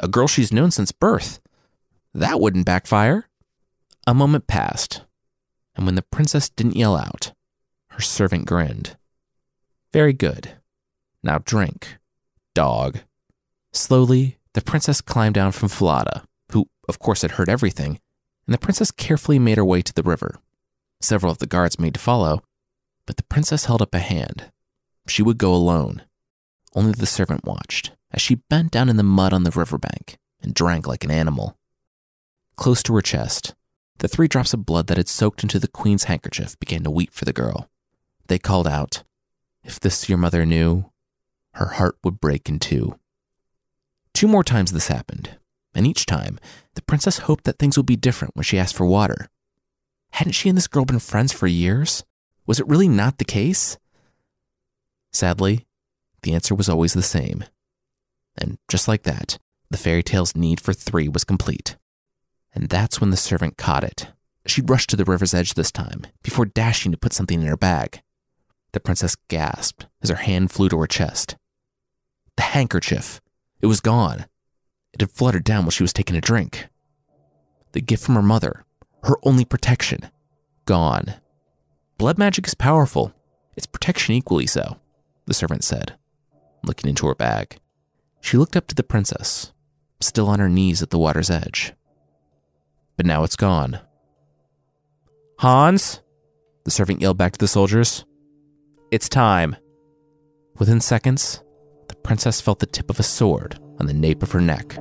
a 0.00 0.08
girl 0.08 0.26
she's 0.26 0.52
known 0.52 0.70
since 0.70 0.92
birth. 0.92 1.40
That 2.12 2.40
wouldn't 2.40 2.66
backfire. 2.66 3.28
A 4.06 4.14
moment 4.14 4.46
passed, 4.46 5.02
and 5.74 5.86
when 5.86 5.94
the 5.94 6.02
princess 6.02 6.48
didn't 6.50 6.76
yell 6.76 6.96
out, 6.96 7.32
her 7.88 8.00
servant 8.00 8.44
grinned. 8.46 8.96
Very 9.92 10.12
good. 10.12 10.56
Now 11.22 11.38
drink, 11.38 11.96
dog. 12.54 13.00
Slowly, 13.72 14.38
the 14.54 14.62
princess 14.62 15.00
climbed 15.00 15.34
down 15.34 15.52
from 15.52 15.68
Falada, 15.68 16.24
who, 16.52 16.68
of 16.88 16.98
course, 16.98 17.22
had 17.22 17.32
heard 17.32 17.48
everything, 17.48 18.00
and 18.46 18.54
the 18.54 18.58
princess 18.58 18.90
carefully 18.90 19.38
made 19.38 19.58
her 19.58 19.64
way 19.64 19.82
to 19.82 19.92
the 19.92 20.02
river. 20.02 20.36
Several 21.00 21.30
of 21.30 21.38
the 21.38 21.46
guards 21.46 21.78
made 21.78 21.94
to 21.94 22.00
follow, 22.00 22.42
but 23.06 23.16
the 23.16 23.24
princess 23.24 23.66
held 23.66 23.82
up 23.82 23.94
a 23.94 23.98
hand, 23.98 24.50
she 25.06 25.22
would 25.22 25.38
go 25.38 25.54
alone. 25.54 26.02
Only 26.74 26.92
the 26.92 27.06
servant 27.06 27.44
watched 27.44 27.92
as 28.10 28.22
she 28.22 28.36
bent 28.36 28.70
down 28.70 28.88
in 28.88 28.96
the 28.96 29.02
mud 29.02 29.32
on 29.32 29.44
the 29.44 29.50
riverbank 29.50 30.18
and 30.42 30.54
drank 30.54 30.86
like 30.86 31.04
an 31.04 31.10
animal. 31.10 31.58
Close 32.56 32.82
to 32.84 32.94
her 32.94 33.02
chest, 33.02 33.54
the 33.98 34.08
three 34.08 34.28
drops 34.28 34.54
of 34.54 34.66
blood 34.66 34.86
that 34.86 34.96
had 34.96 35.08
soaked 35.08 35.42
into 35.42 35.58
the 35.58 35.68
queen's 35.68 36.04
handkerchief 36.04 36.58
began 36.58 36.82
to 36.84 36.90
weep 36.90 37.12
for 37.12 37.24
the 37.24 37.32
girl. 37.32 37.68
They 38.28 38.38
called 38.38 38.66
out, 38.66 39.02
If 39.62 39.80
this 39.80 40.08
your 40.08 40.18
mother 40.18 40.46
knew, 40.46 40.90
her 41.54 41.66
heart 41.66 41.96
would 42.02 42.20
break 42.20 42.48
in 42.48 42.58
two. 42.58 42.98
Two 44.14 44.28
more 44.28 44.44
times 44.44 44.70
this 44.72 44.88
happened, 44.88 45.36
and 45.74 45.86
each 45.86 46.06
time, 46.06 46.38
the 46.74 46.82
princess 46.82 47.18
hoped 47.18 47.44
that 47.44 47.58
things 47.58 47.76
would 47.76 47.86
be 47.86 47.96
different 47.96 48.36
when 48.36 48.44
she 48.44 48.58
asked 48.58 48.76
for 48.76 48.86
water. 48.86 49.28
Hadn't 50.12 50.32
she 50.32 50.48
and 50.48 50.56
this 50.56 50.68
girl 50.68 50.84
been 50.84 51.00
friends 51.00 51.32
for 51.32 51.48
years? 51.48 52.04
Was 52.46 52.60
it 52.60 52.68
really 52.68 52.88
not 52.88 53.18
the 53.18 53.24
case? 53.24 53.76
Sadly, 55.12 55.66
the 56.22 56.32
answer 56.32 56.54
was 56.54 56.68
always 56.68 56.94
the 56.94 57.02
same. 57.02 57.44
And 58.36 58.58
just 58.68 58.86
like 58.86 59.02
that, 59.02 59.38
the 59.70 59.76
fairy 59.76 60.04
tale's 60.04 60.36
need 60.36 60.60
for 60.60 60.72
three 60.72 61.08
was 61.08 61.24
complete. 61.24 61.76
And 62.54 62.68
that's 62.68 63.00
when 63.00 63.10
the 63.10 63.16
servant 63.16 63.56
caught 63.56 63.82
it. 63.82 64.08
She'd 64.46 64.70
rushed 64.70 64.90
to 64.90 64.96
the 64.96 65.04
river's 65.04 65.34
edge 65.34 65.54
this 65.54 65.72
time, 65.72 66.06
before 66.22 66.44
dashing 66.44 66.92
to 66.92 66.98
put 66.98 67.12
something 67.12 67.40
in 67.40 67.48
her 67.48 67.56
bag. 67.56 68.00
The 68.72 68.80
princess 68.80 69.16
gasped 69.28 69.86
as 70.02 70.10
her 70.10 70.16
hand 70.16 70.52
flew 70.52 70.68
to 70.68 70.78
her 70.78 70.86
chest. 70.86 71.36
The 72.36 72.42
handkerchief. 72.42 73.20
It 73.64 73.68
was 73.68 73.80
gone. 73.80 74.26
It 74.92 75.00
had 75.00 75.10
fluttered 75.10 75.42
down 75.42 75.64
while 75.64 75.70
she 75.70 75.82
was 75.82 75.94
taking 75.94 76.16
a 76.16 76.20
drink. 76.20 76.68
The 77.72 77.80
gift 77.80 78.04
from 78.04 78.14
her 78.14 78.20
mother, 78.20 78.66
her 79.04 79.16
only 79.22 79.46
protection, 79.46 80.10
gone. 80.66 81.14
Blood 81.96 82.18
magic 82.18 82.46
is 82.46 82.52
powerful. 82.52 83.14
Its 83.56 83.64
protection 83.64 84.14
equally 84.14 84.46
so, 84.46 84.76
the 85.24 85.32
servant 85.32 85.64
said, 85.64 85.96
looking 86.62 86.90
into 86.90 87.06
her 87.06 87.14
bag. 87.14 87.56
She 88.20 88.36
looked 88.36 88.54
up 88.54 88.66
to 88.66 88.74
the 88.74 88.82
princess, 88.82 89.54
still 89.98 90.28
on 90.28 90.40
her 90.40 90.50
knees 90.50 90.82
at 90.82 90.90
the 90.90 90.98
water's 90.98 91.30
edge. 91.30 91.72
But 92.98 93.06
now 93.06 93.24
it's 93.24 93.34
gone. 93.34 93.80
Hans, 95.38 96.02
the 96.64 96.70
servant 96.70 97.00
yelled 97.00 97.16
back 97.16 97.32
to 97.32 97.38
the 97.38 97.48
soldiers. 97.48 98.04
It's 98.90 99.08
time. 99.08 99.56
Within 100.58 100.82
seconds, 100.82 101.42
princess 102.04 102.40
felt 102.40 102.60
the 102.60 102.66
tip 102.66 102.90
of 102.90 103.00
a 103.00 103.02
sword 103.02 103.58
on 103.80 103.86
the 103.86 103.94
nape 103.94 104.22
of 104.22 104.30
her 104.30 104.40
neck. 104.40 104.76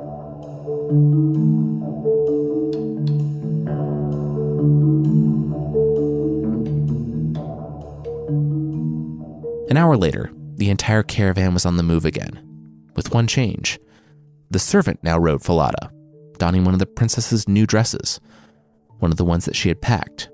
An 9.69 9.77
hour 9.77 9.97
later, 9.97 10.31
the 10.57 10.69
entire 10.69 11.01
caravan 11.01 11.53
was 11.53 11.65
on 11.65 11.77
the 11.77 11.83
move 11.83 12.05
again, 12.05 12.39
with 12.95 13.11
one 13.11 13.25
change. 13.25 13.79
The 14.51 14.59
servant 14.59 14.99
now 15.01 15.17
rode 15.17 15.41
Falada, 15.41 15.91
donning 16.37 16.63
one 16.63 16.75
of 16.75 16.79
the 16.79 16.85
princess's 16.85 17.47
new 17.47 17.65
dresses, 17.65 18.19
one 18.99 19.09
of 19.11 19.17
the 19.17 19.25
ones 19.25 19.45
that 19.45 19.55
she 19.55 19.69
had 19.69 19.81
packed, 19.81 20.29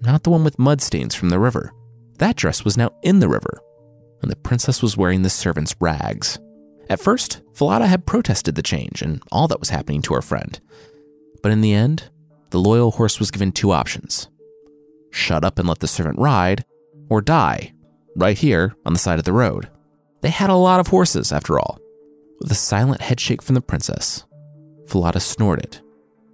not 0.00 0.24
the 0.24 0.30
one 0.30 0.44
with 0.44 0.58
mud 0.58 0.82
stains 0.82 1.14
from 1.14 1.30
the 1.30 1.38
river. 1.38 1.72
That 2.18 2.36
dress 2.36 2.64
was 2.64 2.76
now 2.76 2.90
in 3.02 3.20
the 3.20 3.28
river, 3.28 3.60
and 4.22 4.30
the 4.30 4.36
princess 4.36 4.82
was 4.82 4.96
wearing 4.96 5.22
the 5.22 5.30
servant's 5.30 5.74
rags. 5.80 6.38
At 6.88 7.00
first, 7.00 7.42
Falada 7.52 7.86
had 7.86 8.06
protested 8.06 8.54
the 8.54 8.62
change 8.62 9.02
and 9.02 9.22
all 9.32 9.48
that 9.48 9.60
was 9.60 9.70
happening 9.70 10.02
to 10.02 10.14
her 10.14 10.22
friend. 10.22 10.60
But 11.42 11.52
in 11.52 11.60
the 11.60 11.74
end, 11.74 12.10
the 12.50 12.60
loyal 12.60 12.92
horse 12.92 13.18
was 13.18 13.30
given 13.30 13.52
two 13.52 13.72
options 13.72 14.28
shut 15.14 15.44
up 15.44 15.58
and 15.58 15.68
let 15.68 15.78
the 15.78 15.86
servant 15.86 16.18
ride, 16.18 16.64
or 17.08 17.20
die 17.20 17.72
right 18.16 18.36
here 18.36 18.74
on 18.84 18.92
the 18.92 18.98
side 18.98 19.18
of 19.18 19.24
the 19.24 19.32
road. 19.32 19.70
They 20.20 20.30
had 20.30 20.50
a 20.50 20.54
lot 20.54 20.80
of 20.80 20.88
horses, 20.88 21.32
after 21.32 21.58
all. 21.58 21.78
With 22.40 22.50
a 22.50 22.56
silent 22.56 23.00
headshake 23.00 23.42
from 23.42 23.54
the 23.54 23.60
princess, 23.60 24.24
Falada 24.86 25.20
snorted 25.20 25.80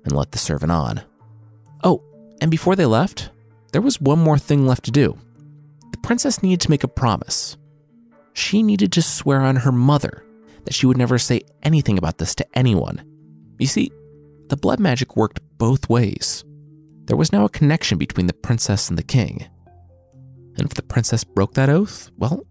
and 0.05 0.13
let 0.13 0.33
the 0.33 0.39
servant 0.39 0.73
on. 0.73 1.03
Oh, 1.85 2.03
and 2.41 2.51
before 2.51 2.75
they 2.75 2.87
left, 2.87 3.31
there 3.73 3.83
was 3.83 4.01
one 4.01 4.19
more 4.19 4.39
thing 4.39 4.67
left 4.67 4.85
to 4.85 4.91
do. 4.91 5.19
The 5.93 5.99
princess 5.99 6.43
needed 6.43 6.61
to 6.63 6.71
make 6.71 6.85
a 6.85 6.89
promise. 6.89 7.57
She 8.33 8.63
needed 8.63 8.93
to 8.93 9.03
swear 9.03 9.41
on 9.41 9.57
her 9.57 9.73
mother 9.73 10.25
that 10.65 10.75
she 10.75 10.87
would 10.87 10.97
never 10.97 11.19
say 11.19 11.43
anything 11.63 11.99
about 11.99 12.19
this 12.19 12.35
to 12.37 12.47
anyone. 12.59 13.03
You 13.59 13.67
see, 13.67 13.91
the 14.49 14.57
blood 14.57 14.81
magic 14.81 15.17
worked 15.17 15.41
both 15.59 15.89
ways. 15.89 16.45
There 17.05 17.17
was 17.17 17.33
now 17.33 17.45
a 17.45 17.51
connection 17.51 17.99
between 17.99 18.27
the 18.27 18.33
princess 18.33 18.89
and 18.89 18.99
the 18.99 19.03
king. 19.03 19.49
And 20.57 20.67
if 20.67 20.75
the 20.75 20.83
princess 20.83 21.25
broke 21.25 21.55
that 21.55 21.69
oath, 21.69 22.11
well, 22.17 22.45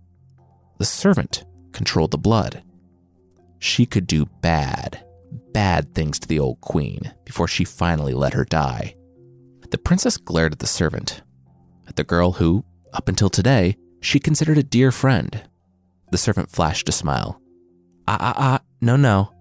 the 0.80 0.86
servant 0.86 1.44
controlled 1.72 2.12
the 2.12 2.18
blood. 2.18 2.64
She 3.60 3.86
could 3.86 4.08
do 4.08 4.26
bad, 4.42 5.04
bad 5.54 5.94
things 5.94 6.20
to 6.20 6.28
the 6.28 6.40
old 6.40 6.62
queen 6.62 7.14
before 7.26 7.48
she 7.48 7.66
finally 7.66 8.14
let 8.14 8.34
her 8.34 8.46
die. 8.46 8.96
The 9.72 9.78
princess 9.78 10.18
glared 10.18 10.54
at 10.54 10.60
the 10.60 10.68
servant, 10.68 11.22
at 11.88 11.96
the 11.96 12.04
girl 12.04 12.34
who, 12.34 12.64
up 12.94 13.08
until 13.08 13.30
today, 13.30 13.78
she 14.02 14.20
considered 14.20 14.58
a 14.58 14.64
dear 14.64 14.92
friend. 14.92 15.44
The 16.12 16.18
servant 16.18 16.50
flashed 16.50 16.90
a 16.90 16.92
smile. 16.92 17.42
Ah, 18.08 18.18
ah, 18.20 18.34
ah, 18.38 18.60
no, 18.82 18.96
no. 18.96 19.32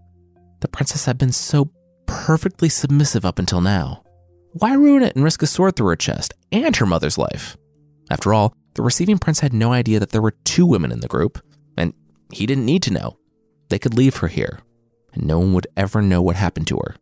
The 0.60 0.68
princess 0.68 1.04
had 1.04 1.18
been 1.18 1.32
so 1.32 1.70
perfectly 2.06 2.68
submissive 2.68 3.24
up 3.24 3.38
until 3.38 3.60
now. 3.60 4.02
Why 4.52 4.74
ruin 4.74 5.02
it 5.02 5.14
and 5.14 5.24
risk 5.24 5.42
a 5.42 5.46
sword 5.46 5.76
through 5.76 5.88
her 5.88 5.96
chest 5.96 6.34
and 6.52 6.74
her 6.76 6.86
mother's 6.86 7.18
life? 7.18 7.56
After 8.10 8.34
all, 8.34 8.54
the 8.74 8.82
receiving 8.82 9.18
prince 9.18 9.40
had 9.40 9.52
no 9.52 9.72
idea 9.72 10.00
that 10.00 10.10
there 10.10 10.22
were 10.22 10.36
two 10.44 10.66
women 10.66 10.92
in 10.92 11.00
the 11.00 11.08
group, 11.08 11.42
and 11.76 11.92
he 12.32 12.46
didn't 12.46 12.66
need 12.66 12.82
to 12.84 12.92
know. 12.92 13.18
They 13.68 13.78
could 13.78 13.94
leave 13.94 14.16
her 14.16 14.28
here, 14.28 14.60
and 15.12 15.26
no 15.26 15.38
one 15.38 15.52
would 15.54 15.66
ever 15.76 16.00
know 16.02 16.22
what 16.22 16.36
happened 16.36 16.66
to 16.68 16.76
her. 16.76 16.96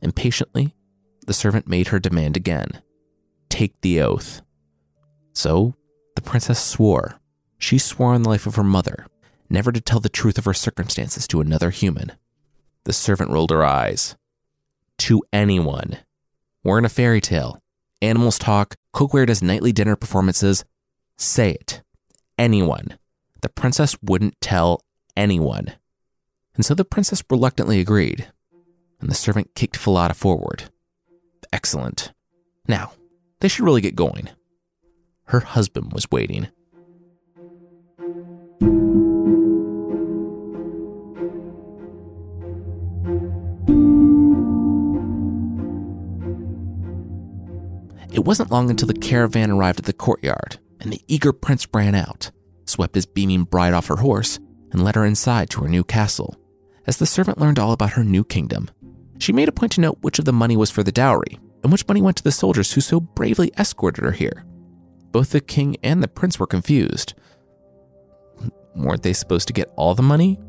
Impatiently, 0.00 0.74
the 1.26 1.32
servant 1.32 1.66
made 1.66 1.88
her 1.88 1.98
demand 1.98 2.36
again 2.36 2.82
take 3.52 3.78
the 3.82 4.00
oath. 4.00 4.40
So 5.34 5.74
the 6.16 6.22
princess 6.22 6.58
swore. 6.58 7.20
She 7.62 7.78
swore 7.78 8.12
on 8.12 8.24
the 8.24 8.28
life 8.28 8.48
of 8.48 8.56
her 8.56 8.64
mother, 8.64 9.06
never 9.48 9.70
to 9.70 9.80
tell 9.80 10.00
the 10.00 10.08
truth 10.08 10.36
of 10.36 10.46
her 10.46 10.52
circumstances 10.52 11.28
to 11.28 11.40
another 11.40 11.70
human. 11.70 12.10
The 12.82 12.92
servant 12.92 13.30
rolled 13.30 13.52
her 13.52 13.64
eyes. 13.64 14.16
To 14.98 15.22
anyone. 15.32 15.98
We're 16.64 16.78
in 16.78 16.84
a 16.84 16.88
fairy 16.88 17.20
tale. 17.20 17.62
Animals 18.02 18.36
talk, 18.36 18.74
cookware 18.92 19.28
does 19.28 19.44
nightly 19.44 19.70
dinner 19.70 19.94
performances. 19.94 20.64
Say 21.16 21.52
it. 21.52 21.82
Anyone. 22.36 22.98
The 23.42 23.48
princess 23.48 23.96
wouldn't 24.02 24.40
tell 24.40 24.82
anyone. 25.16 25.74
And 26.56 26.64
so 26.64 26.74
the 26.74 26.84
princess 26.84 27.22
reluctantly 27.30 27.78
agreed, 27.78 28.26
and 29.00 29.08
the 29.08 29.14
servant 29.14 29.54
kicked 29.54 29.76
Falada 29.76 30.14
forward. 30.14 30.64
Excellent. 31.52 32.12
Now, 32.66 32.94
they 33.38 33.46
should 33.46 33.64
really 33.64 33.80
get 33.80 33.94
going. 33.94 34.30
Her 35.26 35.40
husband 35.40 35.92
was 35.92 36.10
waiting. 36.10 36.48
It 48.12 48.24
wasn't 48.24 48.50
long 48.50 48.70
until 48.70 48.88
the 48.88 48.94
caravan 48.94 49.50
arrived 49.50 49.78
at 49.78 49.86
the 49.86 49.92
courtyard, 49.92 50.58
and 50.80 50.92
the 50.92 51.00
eager 51.08 51.32
prince 51.32 51.66
ran 51.72 51.94
out, 51.94 52.30
swept 52.66 52.94
his 52.94 53.06
beaming 53.06 53.44
bride 53.44 53.72
off 53.72 53.86
her 53.86 53.96
horse, 53.96 54.38
and 54.70 54.84
led 54.84 54.94
her 54.94 55.06
inside 55.06 55.50
to 55.50 55.62
her 55.62 55.68
new 55.68 55.84
castle. 55.84 56.36
As 56.86 56.98
the 56.98 57.06
servant 57.06 57.38
learned 57.38 57.58
all 57.58 57.72
about 57.72 57.92
her 57.92 58.04
new 58.04 58.24
kingdom, 58.24 58.70
she 59.18 59.32
made 59.32 59.48
a 59.48 59.52
point 59.52 59.72
to 59.72 59.80
note 59.80 59.98
which 60.02 60.18
of 60.18 60.24
the 60.24 60.32
money 60.32 60.56
was 60.56 60.70
for 60.70 60.82
the 60.82 60.92
dowry 60.92 61.38
and 61.62 61.70
which 61.70 61.86
money 61.86 62.02
went 62.02 62.16
to 62.16 62.24
the 62.24 62.32
soldiers 62.32 62.72
who 62.72 62.80
so 62.80 63.00
bravely 63.00 63.52
escorted 63.56 64.04
her 64.04 64.12
here. 64.12 64.44
Both 65.12 65.30
the 65.30 65.40
king 65.40 65.76
and 65.82 66.02
the 66.02 66.08
prince 66.08 66.38
were 66.38 66.46
confused. 66.46 67.14
Weren't 68.74 69.02
they 69.02 69.12
supposed 69.12 69.46
to 69.48 69.52
get 69.52 69.72
all 69.76 69.94
the 69.94 70.02
money? 70.02 70.40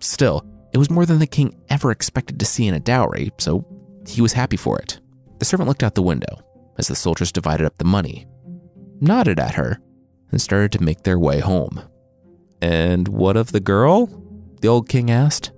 Still, 0.00 0.44
it 0.72 0.78
was 0.78 0.90
more 0.90 1.06
than 1.06 1.18
the 1.18 1.26
king 1.26 1.60
ever 1.68 1.90
expected 1.90 2.38
to 2.38 2.46
see 2.46 2.66
in 2.66 2.74
a 2.74 2.80
dowry, 2.80 3.32
so 3.38 3.66
he 4.06 4.20
was 4.20 4.34
happy 4.34 4.56
for 4.56 4.78
it. 4.78 5.00
The 5.38 5.44
servant 5.44 5.68
looked 5.68 5.82
out 5.82 5.94
the 5.94 6.02
window 6.02 6.44
as 6.78 6.88
the 6.88 6.94
soldiers 6.94 7.32
divided 7.32 7.66
up 7.66 7.76
the 7.78 7.84
money, 7.84 8.26
nodded 9.00 9.38
at 9.38 9.54
her, 9.54 9.78
and 10.30 10.40
started 10.40 10.72
to 10.72 10.82
make 10.82 11.02
their 11.02 11.18
way 11.18 11.40
home. 11.40 11.82
And 12.60 13.08
what 13.08 13.36
of 13.36 13.52
the 13.52 13.60
girl? 13.60 14.06
The 14.60 14.68
old 14.68 14.88
king 14.88 15.10
asked. 15.10 15.52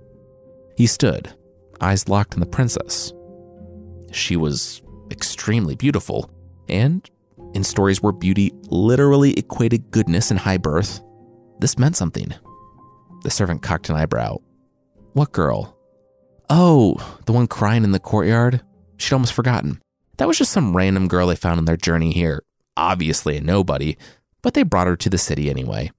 He 0.77 0.87
stood, 0.87 1.33
eyes 1.79 2.07
locked 2.09 2.33
on 2.33 2.39
the 2.39 2.45
princess. 2.45 3.13
She 4.11 4.35
was 4.35 4.81
extremely 5.11 5.75
beautiful, 5.75 6.29
and 6.67 7.07
in 7.53 7.63
stories 7.63 8.01
where 8.01 8.13
beauty 8.13 8.51
literally 8.63 9.33
equated 9.33 9.91
goodness 9.91 10.31
and 10.31 10.39
high 10.39 10.57
birth, 10.57 11.01
this 11.59 11.77
meant 11.77 11.97
something. 11.97 12.33
The 13.23 13.29
servant 13.29 13.61
cocked 13.61 13.89
an 13.89 13.95
eyebrow. 13.95 14.37
What 15.13 15.31
girl? 15.31 15.77
Oh, 16.49 16.95
the 17.25 17.33
one 17.33 17.47
crying 17.47 17.83
in 17.83 17.91
the 17.91 17.99
courtyard? 17.99 18.61
She'd 18.97 19.13
almost 19.13 19.33
forgotten. 19.33 19.81
That 20.21 20.27
was 20.27 20.37
just 20.37 20.51
some 20.51 20.77
random 20.77 21.07
girl 21.07 21.25
they 21.25 21.35
found 21.35 21.57
on 21.57 21.65
their 21.65 21.75
journey 21.75 22.11
here. 22.11 22.43
Obviously 22.77 23.37
a 23.37 23.41
nobody, 23.41 23.97
but 24.43 24.53
they 24.53 24.61
brought 24.61 24.85
her 24.85 24.95
to 24.95 25.09
the 25.09 25.17
city 25.17 25.49
anyway. 25.49 25.89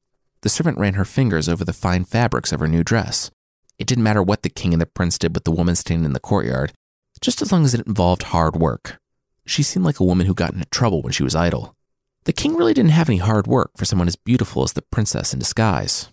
The 0.43 0.49
servant 0.49 0.79
ran 0.79 0.95
her 0.95 1.05
fingers 1.05 1.49
over 1.49 1.65
the 1.65 1.73
fine 1.73 2.05
fabrics 2.05 2.53
of 2.53 2.61
her 2.61 2.69
new 2.69 2.85
dress. 2.85 3.33
It 3.81 3.89
didn't 3.89 4.05
matter 4.05 4.23
what 4.23 4.45
the 4.45 4.49
king 4.49 4.73
and 4.73 4.81
the 4.81 4.87
prince 4.87 5.19
did 5.19 5.35
with 5.35 5.43
the 5.43 5.51
woman 5.51 5.75
standing 5.75 6.05
in 6.05 6.13
the 6.13 6.21
courtyard, 6.21 6.73
just 7.21 7.43
as 7.43 7.51
long 7.51 7.65
as 7.65 7.75
it 7.75 7.85
involved 7.85 8.23
hard 8.23 8.55
work. 8.55 9.01
She 9.45 9.65
seemed 9.65 9.85
like 9.85 9.99
a 9.99 10.05
woman 10.05 10.29
who 10.29 10.35
got 10.35 10.53
into 10.53 10.67
trouble 10.67 11.03
when 11.03 11.13
she 11.13 11.25
was 11.25 11.35
idle. 11.35 11.75
The 12.23 12.33
king 12.33 12.55
really 12.55 12.75
didn't 12.75 12.93
have 12.93 13.09
any 13.09 13.19
hard 13.19 13.49
work 13.49 13.73
for 13.77 13.85
someone 13.85 14.07
as 14.07 14.15
beautiful 14.15 14.63
as 14.63 14.75
the 14.75 14.83
princess 14.83 15.33
in 15.33 15.41
disguise. 15.41 16.11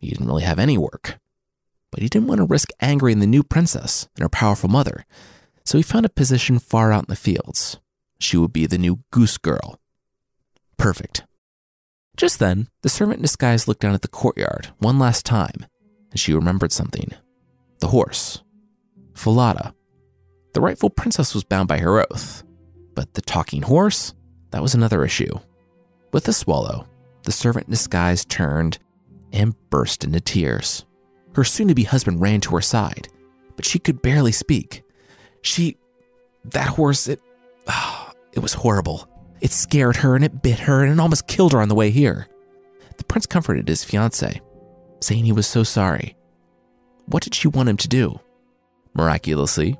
He 0.00 0.08
didn't 0.08 0.26
really 0.26 0.42
have 0.42 0.58
any 0.58 0.76
work. 0.76 1.20
But 1.92 2.02
he 2.02 2.08
didn't 2.08 2.26
want 2.26 2.38
to 2.38 2.46
risk 2.46 2.70
angering 2.80 3.20
the 3.20 3.28
new 3.28 3.44
princess 3.44 4.08
and 4.16 4.22
her 4.24 4.28
powerful 4.28 4.68
mother, 4.68 5.06
so 5.68 5.76
he 5.76 5.82
found 5.82 6.06
a 6.06 6.08
position 6.08 6.58
far 6.58 6.94
out 6.94 7.02
in 7.02 7.10
the 7.10 7.14
fields. 7.14 7.78
She 8.18 8.38
would 8.38 8.54
be 8.54 8.64
the 8.64 8.78
new 8.78 9.00
goose 9.10 9.36
girl. 9.36 9.78
Perfect. 10.78 11.26
Just 12.16 12.38
then, 12.38 12.68
the 12.80 12.88
servant 12.88 13.18
in 13.18 13.22
disguise 13.22 13.68
looked 13.68 13.82
down 13.82 13.92
at 13.92 14.00
the 14.00 14.08
courtyard 14.08 14.68
one 14.78 14.98
last 14.98 15.26
time, 15.26 15.66
and 16.10 16.18
she 16.18 16.32
remembered 16.32 16.72
something. 16.72 17.10
The 17.80 17.88
horse. 17.88 18.42
Falada. 19.12 19.74
The 20.54 20.62
rightful 20.62 20.88
princess 20.88 21.34
was 21.34 21.44
bound 21.44 21.68
by 21.68 21.80
her 21.80 22.00
oath, 22.00 22.44
but 22.94 23.12
the 23.12 23.20
talking 23.20 23.60
horse? 23.60 24.14
That 24.52 24.62
was 24.62 24.74
another 24.74 25.04
issue. 25.04 25.38
With 26.14 26.26
a 26.28 26.32
swallow, 26.32 26.86
the 27.24 27.30
servant 27.30 27.66
in 27.66 27.72
disguise 27.72 28.24
turned 28.24 28.78
and 29.34 29.54
burst 29.68 30.02
into 30.02 30.20
tears. 30.20 30.86
Her 31.34 31.44
soon 31.44 31.68
to 31.68 31.74
be 31.74 31.84
husband 31.84 32.22
ran 32.22 32.40
to 32.40 32.54
her 32.54 32.62
side, 32.62 33.08
but 33.54 33.66
she 33.66 33.78
could 33.78 34.00
barely 34.00 34.32
speak. 34.32 34.82
She. 35.42 35.76
That 36.44 36.68
horse, 36.68 37.08
it. 37.08 37.20
Oh, 37.66 38.12
it 38.32 38.40
was 38.40 38.54
horrible. 38.54 39.08
It 39.40 39.52
scared 39.52 39.96
her 39.96 40.16
and 40.16 40.24
it 40.24 40.42
bit 40.42 40.60
her 40.60 40.82
and 40.82 40.92
it 40.92 41.00
almost 41.00 41.28
killed 41.28 41.52
her 41.52 41.60
on 41.60 41.68
the 41.68 41.74
way 41.74 41.90
here. 41.90 42.26
The 42.96 43.04
prince 43.04 43.26
comforted 43.26 43.68
his 43.68 43.84
fiancée, 43.84 44.40
saying 45.00 45.24
he 45.24 45.32
was 45.32 45.46
so 45.46 45.62
sorry. 45.62 46.16
What 47.06 47.22
did 47.22 47.34
she 47.34 47.48
want 47.48 47.68
him 47.68 47.76
to 47.78 47.88
do? 47.88 48.20
Miraculously, 48.94 49.78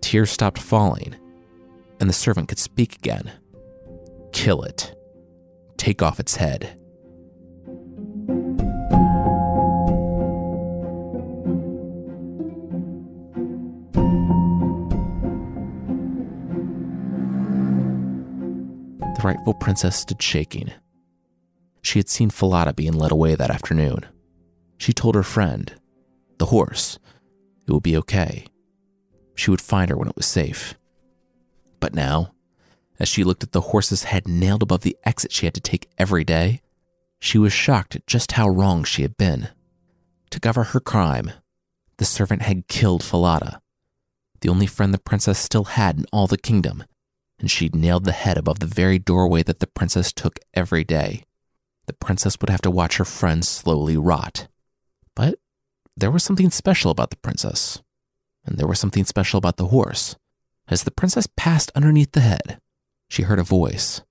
tears 0.00 0.30
stopped 0.30 0.58
falling, 0.58 1.16
and 1.98 2.08
the 2.08 2.14
servant 2.14 2.48
could 2.48 2.58
speak 2.58 2.96
again. 2.96 3.32
Kill 4.32 4.62
it. 4.62 4.94
Take 5.78 6.02
off 6.02 6.20
its 6.20 6.36
head. 6.36 6.78
The 19.22 19.28
rightful 19.28 19.54
princess 19.54 20.00
stood 20.00 20.20
shaking. 20.20 20.72
She 21.80 22.00
had 22.00 22.08
seen 22.08 22.28
Falada 22.28 22.72
being 22.72 22.94
led 22.94 23.12
away 23.12 23.36
that 23.36 23.52
afternoon. 23.52 24.00
She 24.78 24.92
told 24.92 25.14
her 25.14 25.22
friend, 25.22 25.72
the 26.38 26.46
horse, 26.46 26.98
it 27.64 27.72
would 27.72 27.84
be 27.84 27.96
okay. 27.98 28.46
She 29.36 29.52
would 29.52 29.60
find 29.60 29.90
her 29.90 29.96
when 29.96 30.08
it 30.08 30.16
was 30.16 30.26
safe. 30.26 30.74
But 31.78 31.94
now, 31.94 32.32
as 32.98 33.08
she 33.08 33.22
looked 33.22 33.44
at 33.44 33.52
the 33.52 33.60
horse's 33.60 34.02
head 34.02 34.26
nailed 34.26 34.60
above 34.60 34.80
the 34.80 34.96
exit 35.04 35.30
she 35.30 35.46
had 35.46 35.54
to 35.54 35.60
take 35.60 35.88
every 35.96 36.24
day, 36.24 36.60
she 37.20 37.38
was 37.38 37.52
shocked 37.52 37.94
at 37.94 38.08
just 38.08 38.32
how 38.32 38.48
wrong 38.48 38.82
she 38.82 39.02
had 39.02 39.16
been. 39.16 39.50
To 40.30 40.40
cover 40.40 40.64
her 40.64 40.80
crime, 40.80 41.30
the 41.98 42.04
servant 42.04 42.42
had 42.42 42.66
killed 42.66 43.04
Falada, 43.04 43.60
the 44.40 44.48
only 44.48 44.66
friend 44.66 44.92
the 44.92 44.98
princess 44.98 45.38
still 45.38 45.64
had 45.64 45.96
in 45.96 46.06
all 46.12 46.26
the 46.26 46.36
kingdom, 46.36 46.82
and 47.42 47.50
she'd 47.50 47.74
nailed 47.74 48.04
the 48.04 48.12
head 48.12 48.38
above 48.38 48.60
the 48.60 48.66
very 48.66 49.00
doorway 49.00 49.42
that 49.42 49.58
the 49.58 49.66
princess 49.66 50.12
took 50.12 50.38
every 50.54 50.84
day. 50.84 51.24
The 51.86 51.92
princess 51.92 52.38
would 52.40 52.48
have 52.48 52.62
to 52.62 52.70
watch 52.70 52.96
her 52.96 53.04
friend 53.04 53.44
slowly 53.44 53.96
rot. 53.96 54.46
But 55.16 55.40
there 55.96 56.12
was 56.12 56.22
something 56.22 56.50
special 56.50 56.92
about 56.92 57.10
the 57.10 57.16
princess, 57.16 57.82
and 58.46 58.56
there 58.56 58.68
was 58.68 58.78
something 58.78 59.04
special 59.04 59.38
about 59.38 59.56
the 59.56 59.66
horse. 59.66 60.14
As 60.68 60.84
the 60.84 60.92
princess 60.92 61.26
passed 61.36 61.72
underneath 61.74 62.12
the 62.12 62.20
head, 62.20 62.60
she 63.10 63.24
heard 63.24 63.40
a 63.40 63.44
voice. 63.44 64.02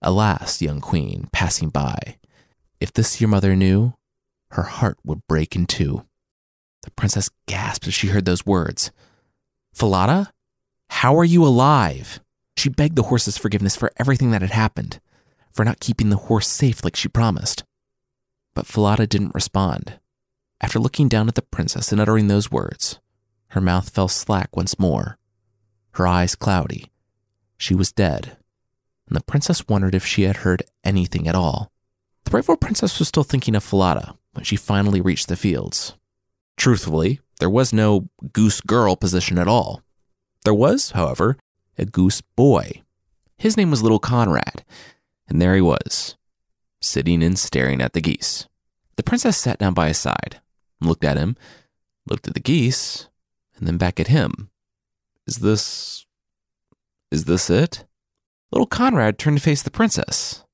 Alas, 0.00 0.62
young 0.62 0.80
queen, 0.80 1.28
passing 1.32 1.68
by, 1.68 2.16
if 2.80 2.92
this 2.92 3.20
your 3.20 3.28
mother 3.28 3.54
knew, 3.54 3.92
her 4.52 4.64
heart 4.64 4.96
would 5.04 5.20
break 5.28 5.54
in 5.54 5.66
two. 5.66 6.06
The 6.82 6.90
princess 6.92 7.28
gasped 7.46 7.86
as 7.86 7.94
she 7.94 8.08
heard 8.08 8.24
those 8.24 8.46
words. 8.46 8.90
Falada, 9.74 10.32
how 10.88 11.16
are 11.16 11.24
you 11.24 11.44
alive? 11.44 12.20
She 12.56 12.68
begged 12.68 12.96
the 12.96 13.04
horse's 13.04 13.38
forgiveness 13.38 13.76
for 13.76 13.92
everything 13.96 14.30
that 14.30 14.42
had 14.42 14.50
happened, 14.50 15.00
for 15.50 15.64
not 15.64 15.80
keeping 15.80 16.10
the 16.10 16.16
horse 16.16 16.46
safe 16.46 16.84
like 16.84 16.96
she 16.96 17.08
promised. 17.08 17.64
But 18.54 18.66
Falada 18.66 19.06
didn't 19.06 19.34
respond. 19.34 19.98
After 20.60 20.78
looking 20.78 21.08
down 21.08 21.28
at 21.28 21.34
the 21.34 21.42
princess 21.42 21.90
and 21.90 22.00
uttering 22.00 22.28
those 22.28 22.50
words, 22.50 23.00
her 23.48 23.60
mouth 23.60 23.90
fell 23.90 24.08
slack 24.08 24.56
once 24.56 24.78
more, 24.78 25.18
her 25.92 26.06
eyes 26.06 26.34
cloudy, 26.34 26.90
she 27.58 27.74
was 27.74 27.92
dead, 27.92 28.36
and 29.06 29.16
the 29.16 29.22
princess 29.22 29.68
wondered 29.68 29.94
if 29.94 30.06
she 30.06 30.22
had 30.22 30.38
heard 30.38 30.62
anything 30.84 31.28
at 31.28 31.34
all. 31.34 31.70
The 32.24 32.30
rightful 32.30 32.56
princess 32.56 32.98
was 32.98 33.08
still 33.08 33.24
thinking 33.24 33.54
of 33.54 33.64
Falada 33.64 34.16
when 34.32 34.44
she 34.44 34.56
finally 34.56 35.00
reached 35.00 35.28
the 35.28 35.36
fields. 35.36 35.94
Truthfully, 36.56 37.20
there 37.40 37.50
was 37.50 37.72
no 37.72 38.08
goose 38.32 38.60
girl 38.60 38.96
position 38.96 39.38
at 39.38 39.48
all. 39.48 39.82
There 40.44 40.54
was, 40.54 40.92
however, 40.92 41.36
a 41.78 41.84
goose 41.84 42.20
boy. 42.20 42.82
His 43.36 43.56
name 43.56 43.70
was 43.70 43.82
Little 43.82 43.98
Conrad, 43.98 44.64
and 45.28 45.40
there 45.40 45.54
he 45.54 45.60
was, 45.60 46.16
sitting 46.80 47.22
and 47.22 47.38
staring 47.38 47.80
at 47.80 47.92
the 47.92 48.00
geese. 48.00 48.46
The 48.96 49.02
princess 49.02 49.36
sat 49.36 49.58
down 49.58 49.74
by 49.74 49.88
his 49.88 49.98
side, 49.98 50.40
looked 50.80 51.04
at 51.04 51.16
him, 51.16 51.36
looked 52.08 52.28
at 52.28 52.34
the 52.34 52.40
geese, 52.40 53.08
and 53.56 53.66
then 53.66 53.78
back 53.78 53.98
at 53.98 54.08
him. 54.08 54.50
Is 55.26 55.36
this 55.36 56.06
is 57.10 57.26
this 57.26 57.50
it? 57.50 57.84
Little 58.50 58.66
Conrad 58.66 59.18
turned 59.18 59.36
to 59.36 59.42
face 59.42 59.62
the 59.62 59.70
princess. 59.70 60.44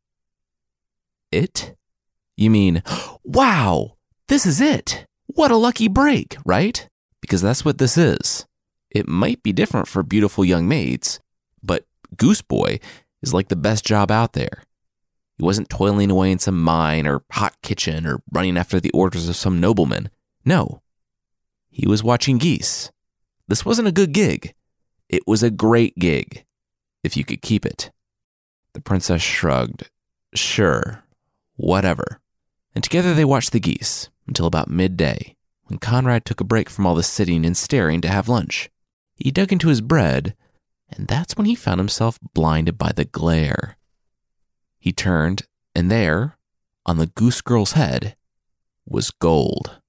It? 1.30 1.76
You 2.36 2.50
mean, 2.50 2.82
wow, 3.22 3.96
this 4.26 4.44
is 4.44 4.60
it. 4.60 5.06
What 5.26 5.50
a 5.50 5.56
lucky 5.56 5.88
break, 5.88 6.36
right? 6.44 6.88
Because 7.20 7.42
that's 7.42 7.64
what 7.64 7.78
this 7.78 7.96
is. 7.96 8.46
It 8.90 9.08
might 9.08 9.42
be 9.42 9.52
different 9.52 9.88
for 9.88 10.02
beautiful 10.02 10.44
young 10.44 10.66
maids, 10.66 11.20
but 11.62 11.86
Goose 12.16 12.42
Boy 12.42 12.80
is 13.22 13.34
like 13.34 13.48
the 13.48 13.56
best 13.56 13.84
job 13.84 14.10
out 14.10 14.32
there. 14.32 14.62
He 15.36 15.44
wasn't 15.44 15.68
toiling 15.68 16.10
away 16.10 16.32
in 16.32 16.38
some 16.38 16.60
mine 16.60 17.06
or 17.06 17.22
hot 17.30 17.60
kitchen 17.62 18.06
or 18.06 18.22
running 18.32 18.56
after 18.56 18.80
the 18.80 18.90
orders 18.90 19.28
of 19.28 19.36
some 19.36 19.60
nobleman. 19.60 20.10
No, 20.44 20.82
he 21.70 21.86
was 21.86 22.02
watching 22.02 22.38
geese. 22.38 22.90
This 23.46 23.64
wasn't 23.64 23.88
a 23.88 23.92
good 23.92 24.12
gig. 24.12 24.54
It 25.08 25.22
was 25.26 25.42
a 25.42 25.50
great 25.50 25.96
gig 25.98 26.44
if 27.04 27.16
you 27.16 27.24
could 27.24 27.40
keep 27.40 27.64
it. 27.64 27.90
The 28.72 28.80
princess 28.80 29.22
shrugged. 29.22 29.88
Sure, 30.34 31.04
whatever. 31.56 32.20
And 32.74 32.82
together 32.82 33.14
they 33.14 33.24
watched 33.24 33.52
the 33.52 33.60
geese 33.60 34.10
until 34.26 34.46
about 34.46 34.68
midday, 34.68 35.36
when 35.64 35.78
Conrad 35.78 36.24
took 36.24 36.40
a 36.40 36.44
break 36.44 36.68
from 36.68 36.86
all 36.86 36.94
the 36.94 37.02
sitting 37.02 37.46
and 37.46 37.56
staring 37.56 38.00
to 38.00 38.08
have 38.08 38.28
lunch. 38.28 38.70
He 39.18 39.30
dug 39.30 39.52
into 39.52 39.68
his 39.68 39.80
bread, 39.80 40.34
and 40.88 41.06
that's 41.06 41.36
when 41.36 41.46
he 41.46 41.54
found 41.54 41.80
himself 41.80 42.18
blinded 42.34 42.78
by 42.78 42.92
the 42.92 43.04
glare. 43.04 43.76
He 44.78 44.92
turned, 44.92 45.42
and 45.74 45.90
there, 45.90 46.38
on 46.86 46.98
the 46.98 47.06
goose 47.06 47.40
girl's 47.40 47.72
head, 47.72 48.16
was 48.86 49.10
gold. 49.10 49.80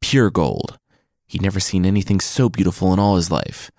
Pure 0.00 0.30
gold. 0.30 0.78
He'd 1.26 1.42
never 1.42 1.60
seen 1.60 1.86
anything 1.86 2.18
so 2.18 2.48
beautiful 2.48 2.92
in 2.92 2.98
all 2.98 3.16
his 3.16 3.30
life. 3.30 3.70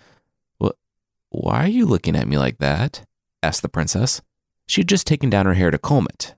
Why 1.31 1.63
are 1.63 1.69
you 1.69 1.85
looking 1.85 2.15
at 2.15 2.27
me 2.27 2.37
like 2.37 2.57
that? 2.57 3.05
asked 3.41 3.61
the 3.61 3.69
princess. 3.69 4.21
She 4.67 4.81
had 4.81 4.89
just 4.89 5.07
taken 5.07 5.29
down 5.29 5.45
her 5.45 5.53
hair 5.53 5.71
to 5.71 5.77
comb 5.77 6.07
it. 6.13 6.35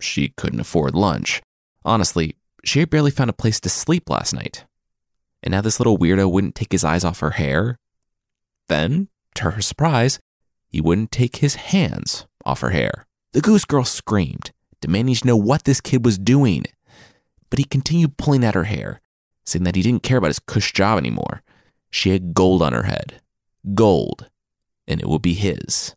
She 0.00 0.30
couldn't 0.30 0.60
afford 0.60 0.96
lunch. 0.96 1.40
Honestly, 1.84 2.34
she 2.64 2.80
had 2.80 2.90
barely 2.90 3.12
found 3.12 3.30
a 3.30 3.34
place 3.34 3.60
to 3.60 3.68
sleep 3.68 4.10
last 4.10 4.34
night. 4.34 4.66
And 5.44 5.52
now 5.52 5.60
this 5.60 5.78
little 5.78 5.98
weirdo 5.98 6.30
wouldn't 6.30 6.54
take 6.54 6.72
his 6.72 6.84
eyes 6.84 7.04
off 7.04 7.20
her 7.20 7.32
hair. 7.32 7.78
Then, 8.68 9.08
to 9.34 9.50
her 9.50 9.60
surprise, 9.60 10.18
he 10.66 10.80
wouldn't 10.80 11.12
take 11.12 11.36
his 11.36 11.56
hands 11.56 12.26
off 12.46 12.62
her 12.62 12.70
hair. 12.70 13.06
The 13.32 13.42
goose 13.42 13.66
girl 13.66 13.84
screamed, 13.84 14.52
demanding 14.80 15.14
to 15.16 15.26
know 15.26 15.36
what 15.36 15.64
this 15.64 15.82
kid 15.82 16.02
was 16.02 16.18
doing. 16.18 16.64
But 17.50 17.58
he 17.58 17.64
continued 17.64 18.16
pulling 18.16 18.42
at 18.42 18.54
her 18.54 18.64
hair, 18.64 19.02
saying 19.44 19.64
that 19.64 19.76
he 19.76 19.82
didn't 19.82 20.02
care 20.02 20.16
about 20.16 20.28
his 20.28 20.38
cush 20.38 20.72
job 20.72 20.98
anymore. 20.98 21.42
She 21.90 22.10
had 22.10 22.32
gold 22.32 22.62
on 22.62 22.72
her 22.72 22.84
head, 22.84 23.20
gold, 23.74 24.30
and 24.88 24.98
it 24.98 25.08
would 25.08 25.22
be 25.22 25.34
his. 25.34 25.94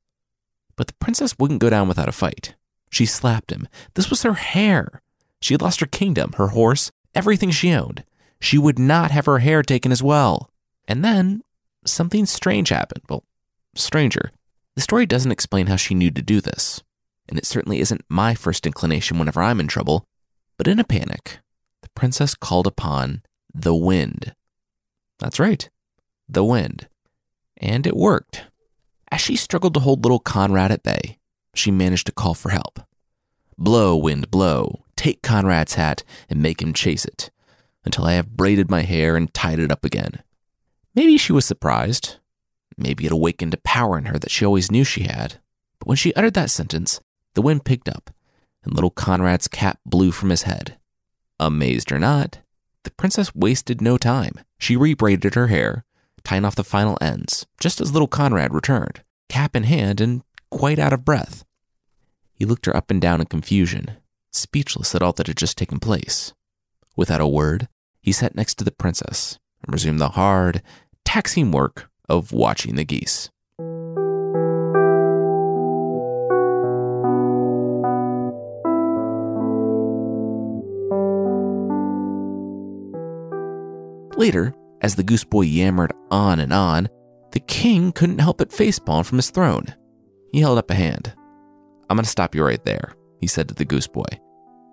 But 0.76 0.88
the 0.88 0.94
princess 1.00 1.40
wouldn't 1.40 1.62
go 1.62 1.70
down 1.70 1.88
without 1.88 2.10
a 2.10 2.12
fight. 2.12 2.54
She 2.92 3.06
slapped 3.06 3.52
him. 3.52 3.68
This 3.94 4.10
was 4.10 4.24
her 4.24 4.34
hair. 4.34 5.02
She 5.40 5.54
had 5.54 5.62
lost 5.62 5.80
her 5.80 5.86
kingdom, 5.86 6.34
her 6.34 6.50
horse, 6.50 6.92
everything 7.16 7.50
she 7.52 7.72
owned. 7.72 8.04
She 8.40 8.58
would 8.58 8.78
not 8.80 9.12
have 9.12 9.26
her 9.26 9.40
hair 9.40 9.64
taken 9.64 9.92
as 9.92 10.04
well. 10.04 10.50
And 10.88 11.04
then 11.04 11.42
something 11.86 12.26
strange 12.26 12.70
happened. 12.70 13.04
Well, 13.10 13.24
stranger. 13.76 14.32
The 14.76 14.82
story 14.82 15.06
doesn't 15.06 15.32
explain 15.32 15.68
how 15.68 15.76
she 15.76 15.96
knew 15.96 16.12
to 16.12 16.22
do 16.22 16.40
this. 16.42 16.82
and 17.30 17.38
it 17.38 17.46
certainly 17.46 17.80
isn't 17.80 18.06
my 18.10 18.34
first 18.34 18.66
inclination 18.66 19.20
whenever 19.20 19.42
I'm 19.42 19.60
in 19.60 19.68
trouble. 19.68 20.06
But 20.58 20.68
in 20.68 20.80
a 20.80 20.84
panic, 20.84 21.40
the 21.82 21.90
princess 21.90 22.36
called 22.36 22.68
upon 22.68 23.22
the 23.54 23.76
wind. 23.76 24.34
That's 25.20 25.40
right, 25.40 25.70
the 26.30 26.44
wind. 26.44 26.88
And 27.58 27.86
it 27.86 27.96
worked. 27.96 28.46
As 29.12 29.22
she 29.22 29.36
struggled 29.36 29.74
to 29.76 29.80
hold 29.80 30.04
little 30.04 30.20
Conrad 30.20 30.72
at 30.72 30.84
bay, 30.84 31.18
she 31.54 31.72
managed 31.72 32.08
to 32.08 32.14
call 32.14 32.34
for 32.34 32.50
help. 32.50 32.80
Blow, 33.58 33.96
wind, 33.96 34.30
blow. 34.30 34.84
Take 34.96 35.22
Conrad's 35.22 35.74
hat 35.74 36.04
and 36.30 36.42
make 36.42 36.62
him 36.62 36.74
chase 36.74 37.06
it 37.06 37.32
until 37.88 38.06
I 38.06 38.14
have 38.14 38.38
braided 38.38 38.70
my 38.70 38.84
hair 38.84 39.16
and 39.16 39.34
tied 39.34 39.60
it 39.60 39.72
up 39.72 39.84
again. 39.84 40.22
Maybe 40.94 41.18
she 41.18 41.34
was 41.34 41.46
surprised. 41.46 42.18
Maybe 42.78 43.08
it 43.08 43.12
awakened 43.12 43.56
a 43.56 43.58
power 43.58 43.98
in 43.98 44.06
her 44.06 44.20
that 44.20 44.30
she 44.30 44.46
always 44.46 44.72
knew 44.72 44.84
she 44.84 45.04
had. 45.04 45.40
But 45.80 45.88
when 45.88 45.98
she 45.98 46.14
uttered 46.14 46.36
that 46.36 46.52
sentence, 46.52 47.00
the 47.34 47.42
wind 47.42 47.66
picked 47.66 47.90
up 47.90 48.12
and 48.68 48.76
little 48.76 48.90
Conrad's 48.92 49.48
cap 49.48 49.80
blew 49.86 50.12
from 50.12 50.30
his 50.30 50.44
head. 50.44 50.78
Amazed 51.40 51.92
or 51.92 52.00
not, 52.00 52.40
the 52.84 52.92
princess 52.92 53.34
wasted 53.34 53.82
no 53.82 53.98
time. 53.98 54.34
She 54.60 54.76
rebraided 54.76 55.36
her 55.36 55.48
hair, 55.48 55.86
tying 56.24 56.46
off 56.46 56.56
the 56.56 56.64
final 56.64 56.98
ends, 57.00 57.46
just 57.60 57.80
as 57.80 57.94
little 57.94 58.08
Conrad 58.08 58.54
returned, 58.54 59.04
cap 59.30 59.56
in 59.56 59.64
hand 59.64 60.02
and 60.02 60.22
quite 60.52 60.80
out 60.80 60.94
of 60.94 61.06
breath. 61.06 61.46
He 62.34 62.46
looked 62.46 62.66
her 62.66 62.76
up 62.76 62.92
and 62.92 63.02
down 63.02 63.22
in 63.22 63.28
confusion, 63.28 63.98
speechless 64.32 64.94
at 64.94 65.02
all 65.02 65.14
that 65.14 65.28
had 65.28 65.38
just 65.38 65.58
taken 65.58 65.80
place. 65.80 66.34
Without 66.96 67.22
a 67.22 67.28
word, 67.28 67.68
he 68.08 68.14
sat 68.14 68.36
next 68.36 68.56
to 68.56 68.64
the 68.64 68.72
princess 68.72 69.38
and 69.62 69.74
resumed 69.74 70.00
the 70.00 70.08
hard, 70.08 70.62
taxing 71.04 71.52
work 71.52 71.90
of 72.08 72.32
watching 72.32 72.76
the 72.76 72.86
geese. 72.86 73.30
Later, 84.18 84.56
as 84.80 84.96
the 84.96 85.04
goose 85.04 85.26
boy 85.26 85.42
yammered 85.42 85.92
on 86.10 86.40
and 86.40 86.54
on, 86.54 86.88
the 87.34 87.42
king 87.42 87.92
couldn't 87.92 88.20
help 88.20 88.38
but 88.38 88.52
facepalm 88.52 89.06
from 89.06 89.18
his 89.18 89.32
throne. 89.32 89.66
He 90.32 90.40
held 90.40 90.58
up 90.58 90.72
a 90.72 90.76
hand. 90.76 91.14
I'm 91.90 91.98
going 91.98 92.06
to 92.06 92.10
stop 92.10 92.34
you 92.34 92.46
right 92.46 92.64
there, 92.64 92.94
he 93.20 93.28
said 93.28 93.50
to 93.50 93.54
the 93.54 93.66
goose 93.66 93.88
boy. 93.88 94.08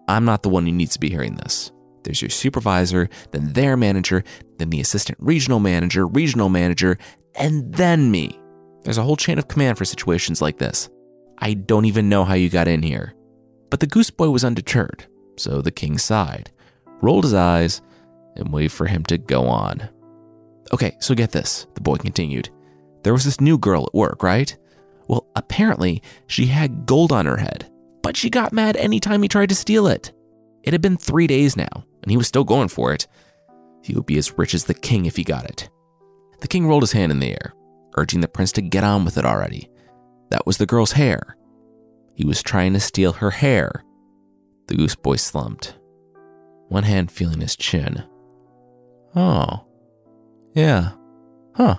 I'm 0.06 0.24
not 0.24 0.44
the 0.44 0.50
one 0.50 0.66
who 0.66 0.72
needs 0.72 0.92
to 0.92 1.00
be 1.00 1.10
hearing 1.10 1.34
this. 1.34 1.72
There's 2.04 2.22
your 2.22 2.30
supervisor, 2.30 3.08
then 3.32 3.52
their 3.52 3.76
manager, 3.76 4.22
then 4.58 4.70
the 4.70 4.80
assistant 4.80 5.18
regional 5.20 5.58
manager, 5.58 6.06
regional 6.06 6.48
manager, 6.48 6.98
and 7.34 7.74
then 7.74 8.10
me. 8.10 8.38
There's 8.82 8.98
a 8.98 9.02
whole 9.02 9.16
chain 9.16 9.38
of 9.38 9.48
command 9.48 9.78
for 9.78 9.84
situations 9.84 10.42
like 10.42 10.58
this. 10.58 10.88
I 11.38 11.54
don't 11.54 11.86
even 11.86 12.08
know 12.08 12.24
how 12.24 12.34
you 12.34 12.50
got 12.50 12.68
in 12.68 12.82
here. 12.82 13.14
But 13.70 13.80
the 13.80 13.86
goose 13.86 14.10
boy 14.10 14.30
was 14.30 14.44
undeterred, 14.44 15.06
so 15.36 15.60
the 15.60 15.72
king 15.72 15.98
sighed, 15.98 16.50
rolled 17.00 17.24
his 17.24 17.34
eyes, 17.34 17.82
and 18.36 18.52
waited 18.52 18.72
for 18.72 18.86
him 18.86 19.02
to 19.04 19.18
go 19.18 19.46
on. 19.46 19.88
Okay, 20.72 20.96
so 21.00 21.14
get 21.14 21.32
this, 21.32 21.66
the 21.74 21.80
boy 21.80 21.96
continued. 21.96 22.50
There 23.02 23.12
was 23.12 23.24
this 23.24 23.40
new 23.40 23.58
girl 23.58 23.84
at 23.84 23.94
work, 23.94 24.22
right? 24.22 24.56
Well, 25.08 25.26
apparently 25.36 26.02
she 26.26 26.46
had 26.46 26.86
gold 26.86 27.12
on 27.12 27.26
her 27.26 27.36
head, 27.36 27.70
but 28.02 28.16
she 28.16 28.30
got 28.30 28.52
mad 28.52 28.76
anytime 28.76 29.22
he 29.22 29.28
tried 29.28 29.48
to 29.50 29.54
steal 29.54 29.86
it. 29.86 30.12
It 30.62 30.72
had 30.72 30.80
been 30.80 30.96
three 30.96 31.26
days 31.26 31.56
now, 31.56 31.84
and 32.04 32.10
he 32.10 32.18
was 32.18 32.28
still 32.28 32.44
going 32.44 32.68
for 32.68 32.92
it. 32.92 33.08
He 33.82 33.94
would 33.94 34.06
be 34.06 34.18
as 34.18 34.38
rich 34.38 34.54
as 34.54 34.64
the 34.64 34.74
king 34.74 35.06
if 35.06 35.16
he 35.16 35.24
got 35.24 35.46
it. 35.46 35.70
The 36.40 36.48
king 36.48 36.66
rolled 36.66 36.82
his 36.82 36.92
hand 36.92 37.10
in 37.10 37.18
the 37.18 37.30
air, 37.30 37.54
urging 37.96 38.20
the 38.20 38.28
prince 38.28 38.52
to 38.52 38.62
get 38.62 38.84
on 38.84 39.04
with 39.06 39.16
it 39.16 39.24
already. 39.24 39.70
That 40.30 40.46
was 40.46 40.58
the 40.58 40.66
girl's 40.66 40.92
hair. 40.92 41.36
He 42.14 42.26
was 42.26 42.42
trying 42.42 42.74
to 42.74 42.80
steal 42.80 43.12
her 43.14 43.30
hair. 43.30 43.82
The 44.66 44.76
goose 44.76 44.94
boy 44.94 45.16
slumped, 45.16 45.78
one 46.68 46.84
hand 46.84 47.10
feeling 47.10 47.40
his 47.40 47.56
chin. 47.56 48.04
Oh. 49.16 49.64
Yeah. 50.54 50.92
Huh. 51.54 51.78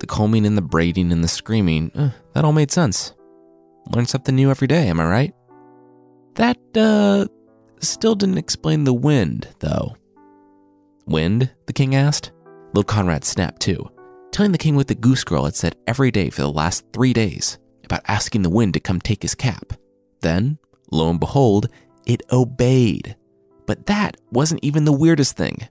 The 0.00 0.06
combing 0.06 0.46
and 0.46 0.56
the 0.56 0.62
braiding 0.62 1.12
and 1.12 1.22
the 1.22 1.28
screaming, 1.28 1.92
uh, 1.94 2.10
that 2.32 2.44
all 2.44 2.52
made 2.52 2.70
sense. 2.70 3.14
Learn 3.94 4.06
something 4.06 4.34
new 4.34 4.50
every 4.50 4.68
day, 4.68 4.88
am 4.88 5.00
I 5.00 5.06
right? 5.06 5.34
That, 6.34 6.58
uh, 6.74 7.26
still 7.82 8.14
didn't 8.14 8.38
explain 8.38 8.84
the 8.84 8.94
wind, 8.94 9.48
though. 9.60 9.96
Wind? 11.06 11.50
the 11.66 11.72
king 11.72 11.94
asked. 11.94 12.32
Little 12.68 12.84
Conrad 12.84 13.24
snapped 13.24 13.60
too, 13.60 13.90
telling 14.30 14.52
the 14.52 14.58
king 14.58 14.76
what 14.76 14.88
the 14.88 14.94
goose 14.94 15.24
girl 15.24 15.44
had 15.44 15.54
said 15.54 15.76
every 15.86 16.10
day 16.10 16.30
for 16.30 16.40
the 16.40 16.50
last 16.50 16.84
three 16.92 17.12
days 17.12 17.58
about 17.84 18.02
asking 18.08 18.42
the 18.42 18.50
wind 18.50 18.74
to 18.74 18.80
come 18.80 19.00
take 19.00 19.22
his 19.22 19.34
cap. 19.34 19.74
Then, 20.20 20.58
lo 20.90 21.10
and 21.10 21.20
behold, 21.20 21.68
it 22.06 22.22
obeyed. 22.32 23.16
But 23.66 23.86
that 23.86 24.16
wasn't 24.30 24.64
even 24.64 24.84
the 24.84 24.92
weirdest 24.92 25.36
thing 25.36 25.68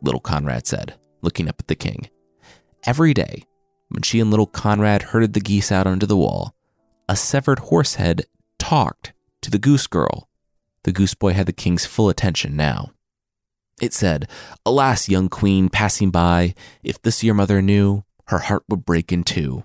little 0.00 0.20
Conrad 0.20 0.66
said, 0.66 0.94
looking 1.22 1.48
up 1.48 1.56
at 1.58 1.66
the 1.66 1.74
king. 1.74 2.08
Every 2.84 3.12
day, 3.12 3.44
when 3.88 4.02
she 4.02 4.20
and 4.20 4.30
little 4.30 4.46
Conrad 4.46 5.02
herded 5.02 5.32
the 5.32 5.40
geese 5.40 5.72
out 5.72 5.86
onto 5.86 6.06
the 6.06 6.16
wall, 6.16 6.54
a 7.08 7.16
severed 7.16 7.58
horse 7.58 7.96
head 7.96 8.24
talked 8.58 9.12
to 9.42 9.50
the 9.50 9.58
goose 9.58 9.86
girl. 9.86 10.27
The 10.88 10.92
goose 10.92 11.12
boy 11.12 11.34
had 11.34 11.44
the 11.44 11.52
king's 11.52 11.84
full 11.84 12.08
attention 12.08 12.56
now. 12.56 12.92
It 13.78 13.92
said, 13.92 14.26
Alas, 14.64 15.06
young 15.06 15.28
queen, 15.28 15.68
passing 15.68 16.10
by, 16.10 16.54
if 16.82 17.02
this 17.02 17.22
your 17.22 17.34
mother 17.34 17.60
knew, 17.60 18.04
her 18.28 18.38
heart 18.38 18.62
would 18.70 18.86
break 18.86 19.12
in 19.12 19.22
two. 19.22 19.64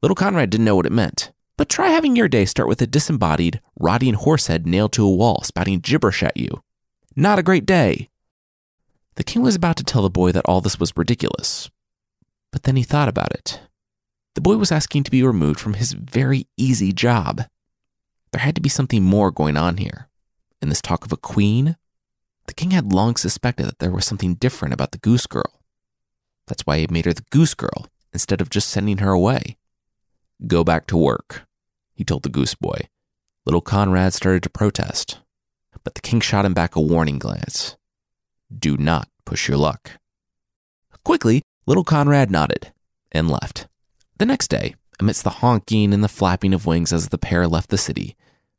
Little 0.00 0.14
Conrad 0.14 0.48
didn't 0.48 0.66
know 0.66 0.76
what 0.76 0.86
it 0.86 0.92
meant, 0.92 1.32
but 1.56 1.68
try 1.68 1.88
having 1.88 2.14
your 2.14 2.28
day 2.28 2.44
start 2.44 2.68
with 2.68 2.80
a 2.80 2.86
disembodied, 2.86 3.60
rotting 3.80 4.14
horse 4.14 4.46
head 4.46 4.64
nailed 4.64 4.92
to 4.92 5.04
a 5.04 5.10
wall 5.10 5.42
spouting 5.42 5.80
gibberish 5.80 6.22
at 6.22 6.36
you. 6.36 6.62
Not 7.16 7.40
a 7.40 7.42
great 7.42 7.66
day. 7.66 8.08
The 9.16 9.24
king 9.24 9.42
was 9.42 9.56
about 9.56 9.76
to 9.78 9.82
tell 9.82 10.02
the 10.02 10.08
boy 10.08 10.30
that 10.30 10.46
all 10.46 10.60
this 10.60 10.78
was 10.78 10.96
ridiculous, 10.96 11.68
but 12.52 12.62
then 12.62 12.76
he 12.76 12.84
thought 12.84 13.08
about 13.08 13.32
it. 13.32 13.58
The 14.36 14.40
boy 14.40 14.56
was 14.56 14.70
asking 14.70 15.02
to 15.02 15.10
be 15.10 15.24
removed 15.24 15.58
from 15.58 15.74
his 15.74 15.94
very 15.94 16.46
easy 16.56 16.92
job. 16.92 17.42
There 18.30 18.42
had 18.42 18.54
to 18.54 18.60
be 18.60 18.68
something 18.68 19.02
more 19.02 19.32
going 19.32 19.56
on 19.56 19.78
here. 19.78 20.06
In 20.62 20.68
this 20.68 20.82
talk 20.82 21.04
of 21.04 21.12
a 21.12 21.16
queen, 21.16 21.76
the 22.46 22.54
king 22.54 22.72
had 22.72 22.92
long 22.92 23.16
suspected 23.16 23.66
that 23.66 23.78
there 23.78 23.90
was 23.90 24.04
something 24.04 24.34
different 24.34 24.74
about 24.74 24.92
the 24.92 24.98
goose 24.98 25.26
girl. 25.26 25.62
That's 26.46 26.66
why 26.66 26.78
he 26.78 26.86
made 26.90 27.06
her 27.06 27.12
the 27.12 27.24
goose 27.30 27.54
girl 27.54 27.86
instead 28.12 28.40
of 28.40 28.50
just 28.50 28.68
sending 28.68 28.98
her 28.98 29.10
away. 29.10 29.56
Go 30.46 30.64
back 30.64 30.86
to 30.88 30.96
work, 30.96 31.46
he 31.94 32.04
told 32.04 32.22
the 32.22 32.28
goose 32.28 32.54
boy. 32.54 32.88
Little 33.46 33.60
Conrad 33.60 34.12
started 34.14 34.42
to 34.42 34.50
protest, 34.50 35.20
but 35.84 35.94
the 35.94 36.00
king 36.00 36.20
shot 36.20 36.44
him 36.44 36.54
back 36.54 36.76
a 36.76 36.80
warning 36.80 37.18
glance. 37.18 37.76
Do 38.56 38.76
not 38.76 39.08
push 39.24 39.48
your 39.48 39.56
luck. 39.56 39.92
Quickly, 41.04 41.42
little 41.66 41.84
Conrad 41.84 42.30
nodded 42.30 42.72
and 43.12 43.30
left. 43.30 43.66
The 44.18 44.26
next 44.26 44.48
day, 44.48 44.74
amidst 44.98 45.24
the 45.24 45.30
honking 45.30 45.94
and 45.94 46.04
the 46.04 46.08
flapping 46.08 46.52
of 46.52 46.66
wings 46.66 46.92
as 46.92 47.08
the 47.08 47.18
pair 47.18 47.48
left 47.48 47.70
the 47.70 47.78
city, 47.78 48.16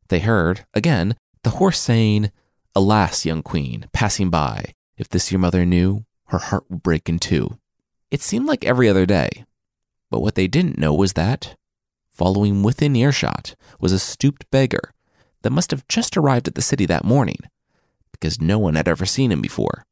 they 0.08 0.20
heard, 0.20 0.66
again, 0.74 1.16
the 1.43 1.51
horse 1.51 1.80
saying, 1.80 2.32
Alas, 2.75 3.25
young 3.25 3.43
queen, 3.43 3.89
passing 3.91 4.30
by, 4.30 4.73
if 4.97 5.10
this 5.10 5.32
your 5.32 5.39
mother 5.39 5.65
knew, 5.65 6.06
her 6.27 6.38
heart 6.38 6.63
would 6.69 6.84
break 6.84 7.10
in 7.10 7.19
two. 7.19 7.58
It 8.10 8.21
seemed 8.21 8.45
like 8.45 8.63
every 8.63 8.88
other 8.88 9.06
day, 9.06 9.45
but 10.10 10.21
what 10.21 10.36
they 10.36 10.47
didn't 10.47 10.77
know 10.77 10.93
was 10.93 11.13
that, 11.13 11.56
following 12.10 12.62
within 12.62 12.95
earshot, 12.95 13.56
was 13.80 13.91
a 13.91 13.99
stooped 13.99 14.49
beggar 14.51 14.93
that 15.41 15.49
must 15.49 15.71
have 15.71 15.88
just 15.88 16.15
arrived 16.15 16.47
at 16.47 16.56
the 16.56 16.62
city 16.62 16.86
that 16.86 17.04
morning 17.04 17.39
because 18.12 18.39
no 18.39 18.60
one 18.60 18.75
had 18.75 18.88
ever 18.88 19.06
seen 19.06 19.32
him 19.32 19.41
before. 19.41 19.84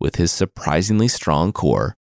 With 0.00 0.16
his 0.16 0.32
surprisingly 0.32 1.08
strong 1.08 1.52
core, 1.52 1.94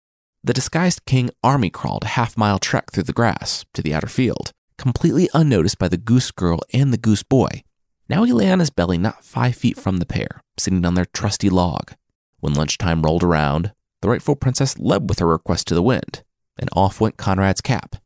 the 0.45 0.53
disguised 0.53 1.05
king 1.05 1.31
army 1.43 1.71
crawled 1.71 2.05
a 2.05 2.09
half 2.09 2.37
mile 2.37 2.59
trek 2.61 2.93
through 2.93 3.05
the 3.05 3.13
grass 3.13 3.65
to 3.75 3.83
the 3.83 3.93
outer 3.93 4.07
field, 4.07 4.53
completely 4.79 5.29
unnoticed 5.35 5.79
by 5.79 5.89
the 5.89 5.97
goose 5.97 6.31
girl 6.31 6.61
and 6.73 6.93
the 6.93 6.99
goose 6.99 7.25
boy. 7.25 7.64
Now 8.09 8.25
he 8.25 8.33
lay 8.33 8.51
on 8.51 8.61
his 8.61 8.71
belly 8.71 8.99
not 8.99 9.25
five 9.25 9.57
feet 9.57 9.79
from 9.79 9.99
the 9.99 10.07
pair, 10.07 10.43
sitting 10.59 10.85
on 10.85 10.95
their 10.95 11.07
trusty 11.07 11.49
log. 11.49 11.93
When 12.41 12.55
lunchtime 12.55 13.03
rolled 13.03 13.23
around, 13.23 13.73
the 14.03 14.09
rightful 14.09 14.37
princess 14.37 14.79
led 14.79 15.09
with 15.09 15.19
her 15.21 15.27
request 15.27 15.67
to 15.69 15.75
the 15.75 15.83
wind, 15.83 16.23
and 16.59 16.69
off 16.75 17.01
went 17.01 17.17
Conrad's 17.17 17.63
cap, 17.63 17.97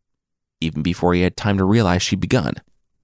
even 0.61 0.83
before 0.83 1.15
he 1.15 1.23
had 1.23 1.37
time 1.37 1.59
to 1.59 1.65
realize 1.65 2.03
she'd 2.03 2.21
begun, 2.21 2.55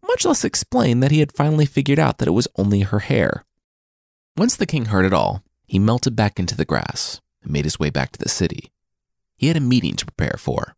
much 0.03 0.25
less 0.25 0.45
explain 0.45 1.01
that 1.01 1.11
he 1.11 1.19
had 1.19 1.33
finally 1.33 1.67
figured 1.67 1.99
out 1.99 2.19
that 2.19 2.29
it 2.29 2.33
was 2.33 2.47
only 2.57 2.81
her 2.83 3.01
hair. 3.01 3.45
Once 4.37 4.55
the 4.55 4.67
king 4.67 4.87
heard 4.87 5.05
it 5.05 5.13
all, 5.13 5.43
he 5.67 5.79
melted 5.79 6.15
back 6.15 6.39
into 6.39 6.57
the 6.57 6.65
grass 6.65 7.21
and 7.43 7.53
made 7.53 7.65
his 7.65 7.81
way 7.81 7.91
back 7.91 8.13
to 8.13 8.19
the 8.19 8.29
city. 8.29 8.71
He 9.37 9.49
had 9.49 9.57
a 9.57 9.61
meeting 9.61 9.97
to 9.97 10.07
prepare 10.07 10.37
for. 10.39 10.77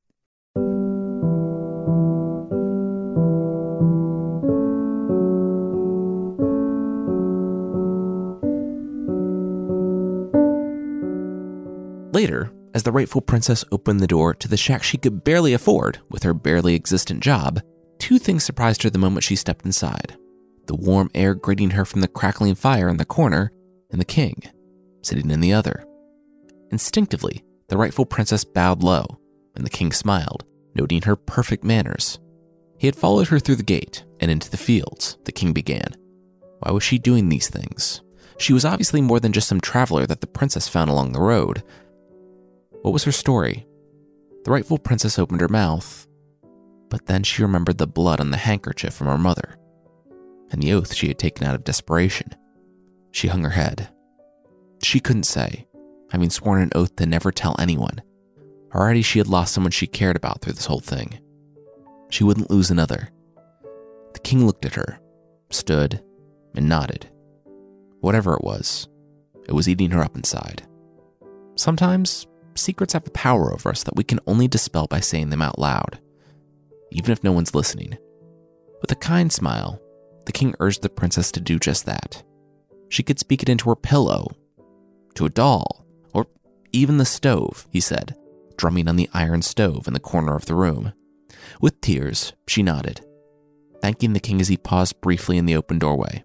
Later, 12.17 12.51
as 12.73 12.83
the 12.83 12.93
rightful 12.93 13.21
princess 13.21 13.63
opened 13.71 14.01
the 14.01 14.07
door 14.07 14.33
to 14.33 14.49
the 14.49 14.57
shack 14.57 14.83
she 14.83 14.97
could 14.97 15.23
barely 15.23 15.53
afford 15.53 15.99
with 16.09 16.23
her 16.23 16.33
barely 16.33 16.75
existent 16.75 17.23
job, 17.23 17.61
two 17.99 18.19
things 18.19 18.43
surprised 18.43 18.83
her 18.83 18.89
the 18.89 18.99
moment 18.99 19.23
she 19.23 19.37
stepped 19.37 19.67
inside. 19.67 20.17
the 20.67 20.75
warm 20.75 21.11
air 21.15 21.35
greeting 21.35 21.73
her 21.73 21.85
from 21.85 22.01
the 22.01 22.09
crackling 22.09 22.55
fire 22.55 22.89
in 22.89 22.97
the 22.97 23.05
corner, 23.05 23.53
and 23.91 24.01
the 24.01 24.05
king, 24.07 24.35
sitting 25.03 25.31
in 25.31 25.43
the 25.43 25.53
other. 25.53 25.85
Instinctively, 26.73 27.45
the 27.69 27.77
rightful 27.77 28.07
princess 28.07 28.45
bowed 28.45 28.83
low, 28.83 29.05
and 29.55 29.67
the 29.67 29.71
king 29.71 29.93
smiled, 29.93 30.43
noting 30.75 31.03
her 31.03 31.17
perfect 31.17 31.65
manners. 31.65 32.19
He 32.79 32.87
had 32.87 32.97
followed 32.97 33.29
her 33.29 33.39
through 33.39 33.57
the 33.57 33.63
gate 33.63 34.05
and 34.21 34.31
into 34.31 34.51
the 34.51 34.57
fields, 34.57 35.19
the 35.25 35.33
king 35.33 35.53
began. 35.53 35.95
Why 36.61 36.73
was 36.73 36.83
she 36.83 36.99
doing 36.99 37.29
these 37.29 37.51
things? 37.51 38.01
She 38.39 38.55
was 38.55 38.65
obviously 38.65 39.03
more 39.03 39.21
than 39.21 39.33
just 39.33 39.49
some 39.49 39.61
traveler 39.61 40.07
that 40.07 40.23
the 40.23 40.27
princess 40.27 40.67
found 40.67 40.89
along 40.89 41.13
the 41.13 41.21
road. 41.21 41.63
What 42.87 42.93
was 42.93 43.03
her 43.03 43.11
story? 43.11 43.67
The 44.45 44.53
rightful 44.53 44.79
princess 44.79 45.19
opened 45.19 45.41
her 45.41 45.49
mouth, 45.49 46.07
but 46.89 47.07
then 47.07 47.25
she 47.25 47.43
remembered 47.43 47.79
the 47.79 47.87
blood 47.89 48.21
on 48.21 48.31
the 48.31 48.37
handkerchief 48.37 48.95
from 48.95 49.09
her 49.09 49.19
mother 49.19 49.57
and 50.53 50.63
the 50.63 50.73
oath 50.73 50.95
she 50.95 51.09
had 51.09 51.19
taken 51.19 51.45
out 51.45 51.57
of 51.57 51.65
desperation. 51.65 52.29
She 53.11 53.27
hung 53.27 53.43
her 53.43 53.51
head. 53.51 53.89
She 54.85 55.01
couldn't 55.01 55.25
say, 55.25 55.67
having 56.13 56.31
sworn 56.31 56.63
an 56.63 56.71
oath 56.77 56.95
to 56.95 57.07
never 57.07 57.33
tell 57.33 57.57
anyone. 57.59 58.03
Already 58.73 59.03
she 59.03 59.19
had 59.19 59.27
lost 59.27 59.53
someone 59.53 59.73
she 59.73 59.89
cared 59.89 60.15
about 60.15 60.41
through 60.41 60.53
this 60.53 60.67
whole 60.67 60.79
thing. 60.79 61.19
She 62.11 62.23
wouldn't 62.23 62.53
lose 62.53 62.71
another. 62.71 63.09
The 64.13 64.21
king 64.21 64.47
looked 64.47 64.65
at 64.65 64.77
her, 64.77 65.01
stood, 65.51 66.05
and 66.55 66.69
nodded. 66.69 67.11
Whatever 67.99 68.35
it 68.35 68.45
was, 68.45 68.87
it 69.49 69.55
was 69.55 69.69
eating 69.69 69.91
her 69.91 70.03
up 70.05 70.15
inside. 70.15 70.63
Sometimes, 71.57 72.29
secrets 72.57 72.93
have 72.93 73.07
a 73.07 73.11
power 73.11 73.53
over 73.53 73.71
us 73.71 73.83
that 73.85 73.97
we 73.97 74.05
can 74.05 74.21
only 74.27 74.49
dispel 74.49 74.87
by 74.87 75.01
saying 75.01 75.31
them 75.31 75.43
out 75.43 75.59
loud, 75.59 75.99
even 76.91 77.13
if 77.13 77.25
no 77.25 77.33
one's 77.33 77.55
listening. 77.55 77.97
With 78.81 78.93
a 78.93 78.97
kind 78.97 79.33
smile, 79.33 79.81
the 80.27 80.33
king 80.33 80.55
urged 80.61 80.83
the 80.83 80.89
princess 80.89 81.33
to 81.33 81.41
do 81.41 81.59
just 81.59 81.87
that. 81.87 82.23
She 82.89 83.03
could 83.03 83.19
speak 83.19 83.43
it 83.43 83.49
into 83.49 83.69
her 83.69 83.77
pillow, 83.77 84.29
to 85.15 85.27
a 85.27 85.31
doll, 85.31 85.85
or 86.13 86.27
even 86.73 86.99
the 86.99 87.05
stove, 87.05 87.67
he 87.71 87.81
said, 87.81 88.15
drumming 88.57 88.89
on 88.89 88.97
the 88.97 89.11
iron 89.13 89.43
stove 89.43 89.87
in 89.87 89.95
the 89.95 90.01
corner 90.01 90.37
of 90.37 90.47
the 90.47 90.55
room. 90.55 90.93
With 91.61 91.81
tears, 91.81 92.33
she 92.47 92.63
nodded, 92.63 93.01
thanking 93.81 94.13
the 94.13 94.21
king 94.21 94.41
as 94.41 94.49
he 94.49 94.57
paused 94.57 95.01
briefly 95.01 95.39
in 95.39 95.47
the 95.47 95.57
open 95.57 95.79
doorway. 95.79 96.25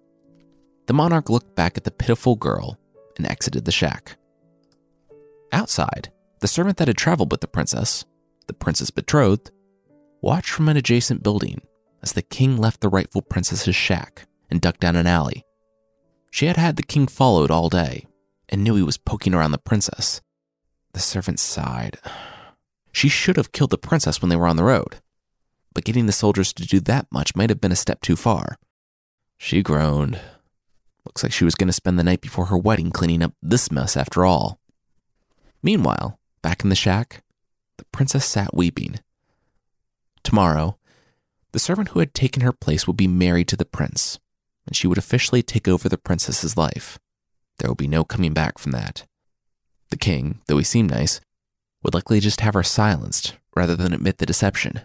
The 0.86 0.94
monarch 0.94 1.30
looked 1.30 1.54
back 1.54 1.76
at 1.76 1.84
the 1.84 1.90
pitiful 1.90 2.36
girl 2.36 2.78
and 3.16 3.26
exited 3.26 3.64
the 3.64 3.72
shack. 3.72 4.16
Outside, 5.52 6.10
the 6.42 6.48
servant 6.48 6.76
that 6.76 6.88
had 6.88 6.96
traveled 6.96 7.30
with 7.30 7.40
the 7.40 7.46
princess, 7.46 8.04
the 8.48 8.52
princess 8.52 8.90
betrothed, 8.90 9.52
watched 10.20 10.50
from 10.50 10.68
an 10.68 10.76
adjacent 10.76 11.22
building 11.22 11.62
as 12.02 12.12
the 12.12 12.22
king 12.22 12.56
left 12.56 12.80
the 12.80 12.88
rightful 12.88 13.22
princess's 13.22 13.76
shack 13.76 14.26
and 14.50 14.60
ducked 14.60 14.80
down 14.80 14.96
an 14.96 15.06
alley. 15.06 15.44
She 16.32 16.46
had 16.46 16.56
had 16.56 16.74
the 16.74 16.82
king 16.82 17.06
followed 17.06 17.52
all 17.52 17.68
day 17.68 18.06
and 18.48 18.64
knew 18.64 18.74
he 18.74 18.82
was 18.82 18.98
poking 18.98 19.34
around 19.34 19.52
the 19.52 19.58
princess. 19.58 20.20
The 20.94 20.98
servant 20.98 21.38
sighed. 21.38 21.98
She 22.90 23.08
should 23.08 23.36
have 23.36 23.52
killed 23.52 23.70
the 23.70 23.78
princess 23.78 24.20
when 24.20 24.28
they 24.28 24.36
were 24.36 24.48
on 24.48 24.56
the 24.56 24.64
road, 24.64 24.96
but 25.72 25.84
getting 25.84 26.06
the 26.06 26.12
soldiers 26.12 26.52
to 26.54 26.66
do 26.66 26.80
that 26.80 27.06
much 27.12 27.36
might 27.36 27.50
have 27.50 27.60
been 27.60 27.70
a 27.70 27.76
step 27.76 28.00
too 28.00 28.16
far. 28.16 28.58
She 29.38 29.62
groaned. 29.62 30.20
Looks 31.04 31.22
like 31.22 31.32
she 31.32 31.44
was 31.44 31.54
going 31.54 31.68
to 31.68 31.72
spend 31.72 32.00
the 32.00 32.04
night 32.04 32.20
before 32.20 32.46
her 32.46 32.58
wedding 32.58 32.90
cleaning 32.90 33.22
up 33.22 33.32
this 33.40 33.70
mess 33.70 33.96
after 33.96 34.24
all. 34.24 34.58
Meanwhile, 35.62 36.18
back 36.42 36.62
in 36.62 36.68
the 36.70 36.76
shack, 36.76 37.22
the 37.78 37.84
princess 37.86 38.24
sat 38.24 38.54
weeping. 38.54 39.00
Tomorrow, 40.22 40.76
the 41.52 41.58
servant 41.58 41.90
who 41.90 42.00
had 42.00 42.14
taken 42.14 42.42
her 42.42 42.52
place 42.52 42.86
would 42.86 42.96
be 42.96 43.06
married 43.06 43.48
to 43.48 43.56
the 43.56 43.64
prince, 43.64 44.18
and 44.66 44.76
she 44.76 44.86
would 44.86 44.98
officially 44.98 45.42
take 45.42 45.68
over 45.68 45.88
the 45.88 45.98
princess's 45.98 46.56
life. 46.56 46.98
There 47.58 47.70
would 47.70 47.78
be 47.78 47.88
no 47.88 48.04
coming 48.04 48.32
back 48.32 48.58
from 48.58 48.72
that. 48.72 49.06
The 49.90 49.96
king, 49.96 50.40
though 50.46 50.58
he 50.58 50.64
seemed 50.64 50.90
nice, 50.90 51.20
would 51.82 51.94
likely 51.94 52.20
just 52.20 52.40
have 52.40 52.54
her 52.54 52.62
silenced 52.62 53.36
rather 53.54 53.76
than 53.76 53.92
admit 53.92 54.18
the 54.18 54.26
deception. 54.26 54.80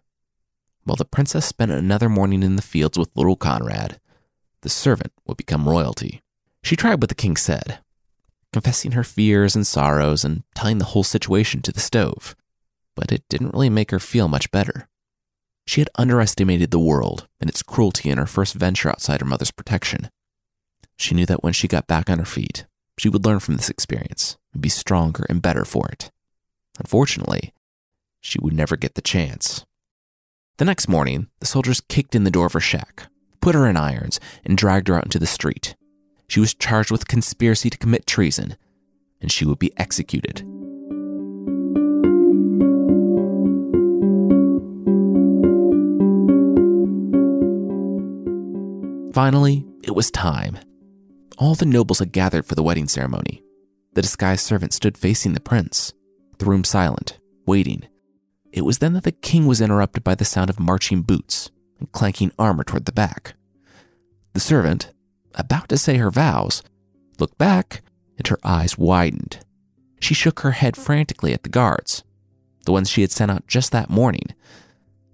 While 0.84 0.98
the 0.98 1.06
princess 1.06 1.46
spent 1.46 1.72
another 1.72 2.10
morning 2.10 2.44
in 2.44 2.56
the 2.56 2.62
fields 2.62 2.98
with 2.98 3.16
little 3.16 3.36
Conrad, 3.36 4.00
the 4.62 4.70
servant 4.70 5.14
would 5.26 5.38
become 5.38 5.68
royalty. 5.68 6.22
She 6.64 6.76
tried 6.76 7.02
what 7.02 7.10
the 7.10 7.16
king 7.16 7.38
said, 7.38 7.80
confessing 8.58 8.94
her 8.94 9.04
fears 9.04 9.56
and 9.56 9.68
sorrows 9.68 10.26
and 10.26 10.42
telling 10.56 10.80
the 10.80 10.86
whole 10.86 11.04
situation 11.04 11.62
to 11.62 11.72
the 11.72 11.80
stove, 11.80 12.36
but 12.96 13.12
it 13.12 13.24
didn't 13.30 13.54
really 13.54 13.70
make 13.70 13.92
her 13.92 14.00
feel 14.00 14.28
much 14.28 14.50
better. 14.50 14.90
She 15.68 15.80
had 15.80 15.92
underestimated 15.94 16.72
the 16.72 16.80
world 16.80 17.28
and 17.40 17.52
its 17.52 17.62
cruelty 17.62 18.10
in 18.10 18.18
her 18.18 18.26
first 18.26 18.56
venture 18.56 18.90
outside 18.90 19.20
her 19.22 19.28
mother's 19.28 19.52
protection. 19.52 20.10
She 20.98 21.14
knew 21.14 21.28
that 21.28 21.44
when 21.44 21.54
she 21.54 21.68
got 21.68 21.86
back 21.86 22.10
on 22.10 22.18
her 22.18 22.26
feet, 22.26 22.66
she 22.98 23.10
would 23.10 23.26
learn 23.26 23.40
from 23.40 23.58
this 23.58 23.70
experience 23.70 24.38
and 24.54 24.62
be 24.62 24.70
stronger 24.70 25.24
and 25.30 25.40
better 25.40 25.64
for 25.64 25.88
it. 25.90 26.10
Unfortunately, 26.80 27.54
she 28.22 28.40
would 28.42 28.54
never 28.54 28.76
get 28.76 28.96
the 28.96 29.04
chance. 29.04 29.68
The 30.58 30.66
next 30.66 30.88
morning, 30.88 31.28
the 31.40 31.46
soldiers 31.46 31.80
kicked 31.82 32.16
in 32.16 32.24
the 32.24 32.32
door 32.32 32.48
of 32.48 32.54
her 32.54 32.60
shack, 32.60 33.04
put 33.40 33.54
her 33.54 33.68
in 33.68 33.78
irons, 33.78 34.20
and 34.44 34.58
dragged 34.58 34.88
her 34.88 34.96
out 34.96 35.06
into 35.06 35.20
the 35.20 35.28
street. 35.28 35.76
She 36.30 36.40
was 36.40 36.54
charged 36.54 36.92
with 36.92 37.08
conspiracy 37.08 37.70
to 37.70 37.78
commit 37.78 38.06
treason, 38.06 38.58
and 39.22 39.32
she 39.32 39.46
would 39.46 39.60
be 39.60 39.72
executed. 39.78 40.40
Finally, 49.14 49.66
it 49.84 49.96
was 49.96 50.12
time. 50.12 50.60
All 51.38 51.56
the 51.56 51.66
nobles 51.66 52.00
had 52.00 52.12
gathered 52.12 52.46
for 52.46 52.56
the 52.56 52.64
wedding 52.64 52.88
ceremony. 52.88 53.42
The 53.94 54.02
disguised 54.02 54.46
servant 54.46 54.74
stood 54.74 54.98
facing 54.98 55.34
the 55.34 55.40
prince, 55.40 55.94
the 56.38 56.46
room 56.46 56.64
silent, 56.64 57.20
waiting. 57.46 57.88
It 58.52 58.62
was 58.62 58.78
then 58.78 58.94
that 58.94 59.04
the 59.04 59.12
king 59.12 59.48
was 59.48 59.62
interrupted 59.62 60.04
by 60.04 60.14
the 60.16 60.26
sound 60.26 60.50
of 60.50 60.60
marching 60.60 61.02
boots 61.02 61.50
and 61.80 61.92
clanking 61.92 62.32
armor 62.38 62.64
toward 62.64 62.86
the 62.86 62.92
back. 62.92 63.34
The 64.34 64.40
servant, 64.40 64.92
about 65.38 65.70
to 65.70 65.78
say 65.78 65.98
her 65.98 66.12
vows, 66.12 66.64
looked 67.20 67.38
back 67.38 67.82
and 68.18 68.28
her 68.28 68.40
eyes 68.44 68.78
widened. 68.78 69.40
She 70.00 70.14
shook 70.14 70.42
her 70.42 70.52
head 70.52 70.76
frantically 70.76 71.34
at 71.34 71.44
the 71.44 71.50
guards, 71.50 72.04
the 72.66 72.72
ones 72.72 72.90
she 72.90 73.02
had 73.02 73.12
sent 73.12 73.32
out 73.32 73.48
just 73.48 73.72
that 73.72 73.90
morning, 73.90 74.28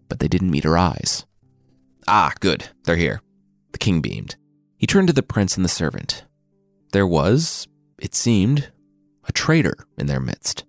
but 0.10 0.20
they 0.20 0.28
didn't 0.28 0.52
meet 0.52 0.64
her 0.64 0.78
eyes. 0.78 1.26
Ah, 2.08 2.34
good, 2.40 2.70
they're 2.84 2.96
here. 2.96 3.22
The 3.72 3.78
king 3.78 4.02
beamed. 4.02 4.36
He 4.78 4.88
turned 4.88 5.08
to 5.08 5.14
the 5.14 5.24
prince 5.24 5.56
and 5.56 5.64
the 5.64 5.70
servant. 5.70 6.26
There 6.92 7.08
was, 7.08 7.68
it 8.00 8.14
seemed, 8.14 8.72
a 9.28 9.32
traitor 9.32 9.76
in 9.98 10.08
their 10.08 10.20
midst. 10.20 10.66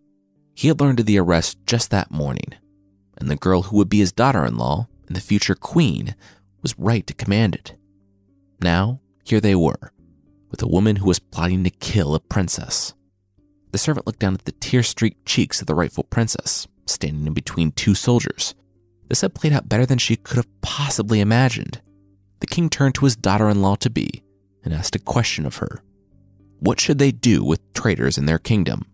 He 0.55 0.69
had 0.69 0.81
learned 0.81 1.01
of 1.01 1.07
the 1.07 1.19
arrest 1.19 1.59
just 1.67 1.91
that 1.91 2.11
morning, 2.11 2.55
and 3.19 3.29
the 3.29 3.37
girl 3.37 3.63
who 3.63 3.77
would 3.77 3.89
be 3.89 3.99
his 3.99 4.13
daughter 4.13 4.45
in 4.45 4.57
law 4.57 4.87
and 5.07 5.17
the 5.17 5.21
future 5.21 5.55
queen 5.55 6.15
was 6.63 6.79
right 6.79 7.07
to 7.07 7.15
command 7.15 7.55
it. 7.55 7.75
Now, 8.61 9.01
here 9.25 9.41
they 9.41 9.55
were, 9.55 9.93
with 10.51 10.63
a 10.63 10.69
woman 10.69 10.97
who 10.97 11.07
was 11.07 11.19
plotting 11.19 11.65
to 11.65 11.71
kill 11.71 12.15
a 12.15 12.21
princess. 12.21 12.95
The 13.73 13.79
servant 13.79 14.07
looked 14.07 14.21
down 14.21 14.35
at 14.35 14.45
the 14.45 14.53
tear 14.53 14.83
streaked 14.83 15.27
cheeks 15.27 15.61
of 15.61 15.67
the 15.67 15.75
rightful 15.75 16.05
princess, 16.05 16.69
standing 16.87 17.27
in 17.27 17.33
between 17.35 17.73
two 17.73 17.95
soldiers. 17.95 18.55
This 19.09 19.23
had 19.23 19.35
played 19.35 19.53
out 19.53 19.69
better 19.69 19.87
than 19.87 19.99
she 19.99 20.17
could 20.17 20.37
have 20.37 20.61
possibly 20.61 21.21
imagined 21.21 21.81
the 22.45 22.55
king 22.55 22.69
turned 22.69 22.95
to 22.95 23.07
his 23.07 23.17
daughter 23.17 23.49
in 23.49 23.63
law 23.63 23.75
to 23.77 23.89
be 23.89 24.23
and 24.65 24.75
asked 24.75 24.95
a 24.95 24.99
question 24.99 25.47
of 25.47 25.57
her 25.57 25.83
What 26.61 26.79
should 26.79 26.99
they 26.99 27.11
do 27.11 27.43
with 27.43 27.73
traitors 27.73 28.19
in 28.19 28.27
their 28.27 28.39
kingdom? 28.39 28.87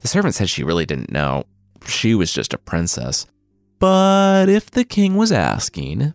The 0.00 0.08
servant 0.08 0.34
said 0.34 0.50
she 0.50 0.62
really 0.62 0.84
didn't 0.84 1.10
know. 1.10 1.44
She 1.86 2.14
was 2.14 2.34
just 2.34 2.52
a 2.52 2.58
princess. 2.58 3.26
But 3.78 4.50
if 4.50 4.70
the 4.70 4.84
king 4.84 5.16
was 5.16 5.32
asking, 5.32 6.12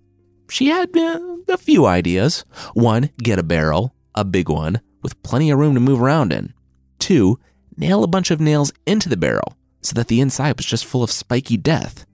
she 0.51 0.67
had 0.67 0.95
uh, 0.97 1.37
a 1.47 1.57
few 1.57 1.85
ideas. 1.85 2.43
One, 2.73 3.09
get 3.17 3.39
a 3.39 3.43
barrel, 3.43 3.95
a 4.13 4.25
big 4.25 4.49
one, 4.49 4.81
with 5.01 5.23
plenty 5.23 5.49
of 5.49 5.57
room 5.57 5.73
to 5.75 5.79
move 5.79 6.01
around 6.01 6.33
in. 6.33 6.53
Two, 6.99 7.39
nail 7.77 8.03
a 8.03 8.07
bunch 8.07 8.31
of 8.31 8.41
nails 8.41 8.73
into 8.85 9.07
the 9.07 9.15
barrel 9.15 9.55
so 9.81 9.93
that 9.93 10.09
the 10.09 10.19
inside 10.19 10.57
was 10.57 10.65
just 10.65 10.85
full 10.85 11.03
of 11.03 11.09
spiky 11.09 11.55
death. 11.55 12.05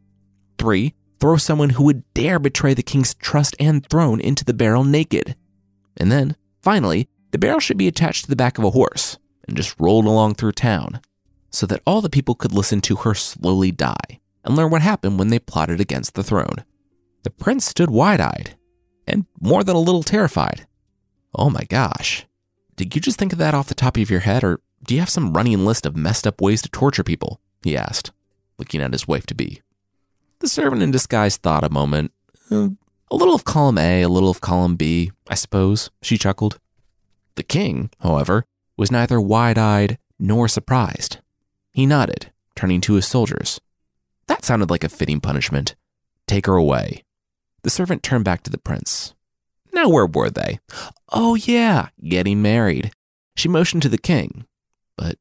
Three, 0.59 0.93
throw 1.19 1.37
someone 1.37 1.71
who 1.71 1.83
would 1.85 2.03
dare 2.13 2.37
betray 2.37 2.75
the 2.75 2.83
king's 2.83 3.15
trust 3.15 3.55
and 3.59 3.83
throne 3.87 4.21
into 4.21 4.45
the 4.45 4.53
barrel 4.53 4.83
naked. 4.83 5.35
And 5.97 6.11
then, 6.11 6.35
finally, 6.61 7.09
the 7.31 7.39
barrel 7.39 7.59
should 7.59 7.77
be 7.77 7.87
attached 7.87 8.25
to 8.25 8.29
the 8.29 8.35
back 8.35 8.59
of 8.59 8.63
a 8.63 8.69
horse 8.69 9.17
and 9.47 9.57
just 9.57 9.75
rolled 9.79 10.05
along 10.05 10.35
through 10.35 10.51
town 10.51 11.01
so 11.49 11.65
that 11.65 11.81
all 11.87 12.01
the 12.01 12.09
people 12.09 12.35
could 12.35 12.53
listen 12.53 12.81
to 12.81 12.97
her 12.97 13.15
slowly 13.15 13.71
die 13.71 14.19
and 14.45 14.55
learn 14.55 14.69
what 14.69 14.83
happened 14.83 15.17
when 15.17 15.29
they 15.29 15.39
plotted 15.39 15.81
against 15.81 16.13
the 16.13 16.23
throne. 16.23 16.63
The 17.23 17.29
prince 17.29 17.65
stood 17.65 17.89
wide 17.89 18.21
eyed 18.21 18.55
and 19.07 19.25
more 19.39 19.63
than 19.63 19.75
a 19.75 19.79
little 19.79 20.03
terrified. 20.03 20.67
Oh 21.35 21.49
my 21.49 21.63
gosh. 21.69 22.25
Did 22.75 22.93
you 22.95 23.01
just 23.01 23.17
think 23.17 23.33
of 23.33 23.39
that 23.39 23.53
off 23.53 23.67
the 23.67 23.73
top 23.75 23.97
of 23.97 24.09
your 24.09 24.19
head, 24.21 24.43
or 24.43 24.59
do 24.83 24.93
you 24.93 24.99
have 24.99 25.09
some 25.09 25.33
running 25.33 25.65
list 25.65 25.85
of 25.85 25.95
messed 25.95 26.27
up 26.27 26.41
ways 26.41 26.61
to 26.61 26.69
torture 26.69 27.03
people? 27.03 27.39
He 27.63 27.75
asked, 27.75 28.11
looking 28.59 28.81
at 28.81 28.91
his 28.93 29.07
wife 29.07 29.25
to 29.27 29.35
be. 29.35 29.61
The 30.39 30.47
servant 30.47 30.83
in 30.83 30.91
disguise 30.91 31.37
thought 31.37 31.63
a 31.63 31.69
moment. 31.69 32.11
Uh, 32.51 32.69
A 33.09 33.15
little 33.15 33.33
of 33.33 33.45
column 33.45 33.77
A, 33.77 34.03
a 34.03 34.09
little 34.09 34.29
of 34.29 34.41
column 34.41 34.75
B, 34.75 35.11
I 35.29 35.35
suppose, 35.35 35.89
she 36.01 36.17
chuckled. 36.17 36.59
The 37.35 37.43
king, 37.43 37.89
however, 38.01 38.43
was 38.77 38.91
neither 38.91 39.19
wide 39.19 39.57
eyed 39.57 39.97
nor 40.19 40.47
surprised. 40.47 41.17
He 41.71 41.85
nodded, 41.85 42.31
turning 42.55 42.81
to 42.81 42.93
his 42.93 43.07
soldiers. 43.07 43.59
That 44.27 44.43
sounded 44.45 44.69
like 44.69 44.83
a 44.83 44.89
fitting 44.89 45.19
punishment. 45.21 45.75
Take 46.27 46.45
her 46.47 46.55
away. 46.55 47.03
The 47.63 47.69
servant 47.69 48.03
turned 48.03 48.25
back 48.25 48.43
to 48.43 48.49
the 48.49 48.57
prince. 48.57 49.13
Now, 49.73 49.89
where 49.89 50.07
were 50.07 50.29
they? 50.29 50.59
Oh, 51.09 51.35
yeah, 51.35 51.89
getting 52.03 52.41
married. 52.41 52.91
She 53.35 53.47
motioned 53.47 53.83
to 53.83 53.89
the 53.89 53.97
king, 53.97 54.45
but 54.95 55.17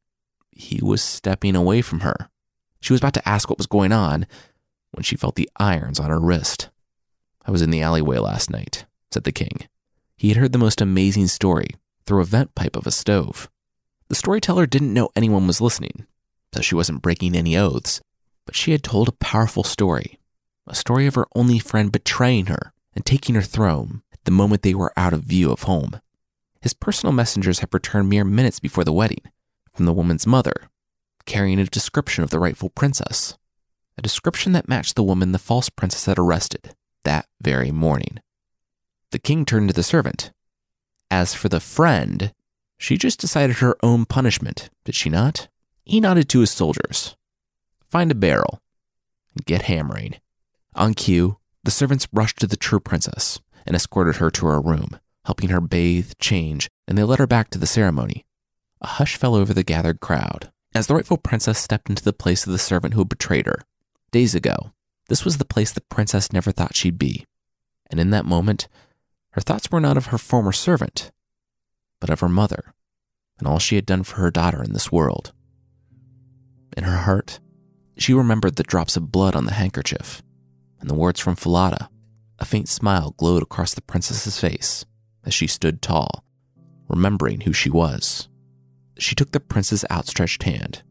he 0.50 0.80
was 0.82 1.02
stepping 1.02 1.54
away 1.54 1.82
from 1.82 2.00
her. 2.00 2.30
She 2.80 2.92
was 2.92 3.00
about 3.00 3.14
to 3.14 3.28
ask 3.28 3.48
what 3.48 3.58
was 3.58 3.66
going 3.66 3.92
on 3.92 4.26
when 4.92 5.02
she 5.02 5.16
felt 5.16 5.34
the 5.34 5.50
irons 5.56 6.00
on 6.00 6.08
her 6.10 6.20
wrist. 6.20 6.70
I 7.44 7.50
was 7.50 7.62
in 7.62 7.70
the 7.70 7.82
alleyway 7.82 8.18
last 8.18 8.50
night, 8.50 8.86
said 9.10 9.24
the 9.24 9.32
king. 9.32 9.68
He 10.16 10.28
had 10.28 10.38
heard 10.38 10.52
the 10.52 10.58
most 10.58 10.80
amazing 10.80 11.26
story 11.26 11.68
through 12.06 12.22
a 12.22 12.24
vent 12.24 12.54
pipe 12.54 12.76
of 12.76 12.86
a 12.86 12.90
stove. 12.90 13.50
The 14.08 14.14
storyteller 14.14 14.66
didn't 14.66 14.94
know 14.94 15.10
anyone 15.14 15.46
was 15.46 15.60
listening, 15.60 16.06
so 16.54 16.62
she 16.62 16.74
wasn't 16.74 17.02
breaking 17.02 17.36
any 17.36 17.56
oaths, 17.56 18.00
but 18.46 18.56
she 18.56 18.72
had 18.72 18.82
told 18.82 19.08
a 19.08 19.12
powerful 19.12 19.64
story 19.64 20.18
a 20.66 20.74
story 20.74 21.06
of 21.06 21.14
her 21.14 21.26
only 21.34 21.58
friend 21.58 21.92
betraying 21.92 22.46
her 22.46 22.72
and 22.94 23.04
taking 23.04 23.34
her 23.34 23.42
throne 23.42 24.02
the 24.24 24.30
moment 24.30 24.62
they 24.62 24.74
were 24.74 24.92
out 24.96 25.12
of 25.12 25.22
view 25.22 25.50
of 25.52 25.62
home. 25.62 26.00
His 26.60 26.74
personal 26.74 27.12
messengers 27.12 27.60
had 27.60 27.72
returned 27.72 28.08
mere 28.08 28.24
minutes 28.24 28.58
before 28.58 28.84
the 28.84 28.92
wedding 28.92 29.22
from 29.72 29.86
the 29.86 29.92
woman's 29.92 30.26
mother, 30.26 30.68
carrying 31.24 31.60
a 31.60 31.64
description 31.64 32.24
of 32.24 32.30
the 32.30 32.40
rightful 32.40 32.70
princess, 32.70 33.36
a 33.96 34.02
description 34.02 34.52
that 34.52 34.68
matched 34.68 34.96
the 34.96 35.02
woman 35.02 35.32
the 35.32 35.38
false 35.38 35.68
princess 35.68 36.06
had 36.06 36.18
arrested 36.18 36.74
that 37.04 37.26
very 37.40 37.70
morning. 37.70 38.18
The 39.12 39.18
king 39.18 39.44
turned 39.44 39.68
to 39.68 39.74
the 39.74 39.82
servant. 39.82 40.32
As 41.10 41.34
for 41.34 41.48
the 41.48 41.60
friend, 41.60 42.32
she 42.78 42.98
just 42.98 43.20
decided 43.20 43.56
her 43.56 43.76
own 43.82 44.04
punishment, 44.04 44.70
did 44.84 44.94
she 44.94 45.08
not? 45.08 45.48
He 45.84 46.00
nodded 46.00 46.28
to 46.30 46.40
his 46.40 46.50
soldiers. 46.50 47.16
Find 47.88 48.10
a 48.10 48.16
barrel 48.16 48.60
and 49.34 49.46
get 49.46 49.62
hammering. 49.62 50.16
On 50.76 50.92
cue, 50.92 51.38
the 51.64 51.70
servants 51.70 52.06
rushed 52.12 52.38
to 52.40 52.46
the 52.46 52.56
true 52.56 52.80
princess 52.80 53.40
and 53.66 53.74
escorted 53.74 54.16
her 54.16 54.30
to 54.30 54.46
her 54.46 54.60
room, 54.60 55.00
helping 55.24 55.48
her 55.48 55.60
bathe, 55.60 56.12
change, 56.20 56.68
and 56.86 56.96
they 56.96 57.02
led 57.02 57.18
her 57.18 57.26
back 57.26 57.50
to 57.50 57.58
the 57.58 57.66
ceremony. 57.66 58.26
A 58.82 58.86
hush 58.86 59.16
fell 59.16 59.34
over 59.34 59.54
the 59.54 59.64
gathered 59.64 60.00
crowd 60.00 60.52
as 60.74 60.86
the 60.86 60.94
rightful 60.94 61.16
princess 61.16 61.58
stepped 61.58 61.88
into 61.88 62.04
the 62.04 62.12
place 62.12 62.46
of 62.46 62.52
the 62.52 62.58
servant 62.58 62.92
who 62.92 63.00
had 63.00 63.08
betrayed 63.08 63.46
her. 63.46 63.62
Days 64.12 64.34
ago, 64.34 64.72
this 65.08 65.24
was 65.24 65.38
the 65.38 65.46
place 65.46 65.72
the 65.72 65.80
princess 65.80 66.32
never 66.32 66.52
thought 66.52 66.76
she'd 66.76 66.98
be. 66.98 67.24
And 67.90 67.98
in 67.98 68.10
that 68.10 68.26
moment, 68.26 68.68
her 69.30 69.40
thoughts 69.40 69.70
were 69.70 69.80
not 69.80 69.96
of 69.96 70.06
her 70.06 70.18
former 70.18 70.52
servant, 70.52 71.10
but 72.00 72.10
of 72.10 72.20
her 72.20 72.28
mother 72.28 72.74
and 73.38 73.48
all 73.48 73.58
she 73.58 73.76
had 73.76 73.86
done 73.86 74.02
for 74.02 74.16
her 74.16 74.30
daughter 74.30 74.62
in 74.62 74.72
this 74.72 74.92
world. 74.92 75.32
In 76.76 76.84
her 76.84 76.98
heart, 76.98 77.40
she 77.96 78.12
remembered 78.12 78.56
the 78.56 78.62
drops 78.62 78.96
of 78.96 79.12
blood 79.12 79.34
on 79.34 79.46
the 79.46 79.54
handkerchief 79.54 80.22
and 80.80 80.90
the 80.90 80.94
words 80.94 81.20
from 81.20 81.36
Falada. 81.36 81.88
A 82.38 82.44
faint 82.44 82.68
smile 82.68 83.14
glowed 83.16 83.42
across 83.42 83.74
the 83.74 83.82
princess's 83.82 84.38
face 84.38 84.84
as 85.24 85.32
she 85.32 85.46
stood 85.46 85.80
tall, 85.80 86.24
remembering 86.88 87.42
who 87.42 87.52
she 87.52 87.70
was. 87.70 88.28
She 88.98 89.14
took 89.14 89.32
the 89.32 89.40
prince's 89.40 89.84
outstretched 89.90 90.42
hand. 90.42 90.82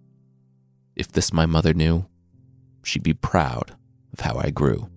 If 0.95 1.11
this 1.11 1.33
my 1.33 1.45
mother 1.45 1.73
knew, 1.73 2.05
she'd 2.83 3.03
be 3.03 3.13
proud 3.13 3.75
of 4.13 4.21
how 4.21 4.37
I 4.37 4.49
grew. 4.49 4.89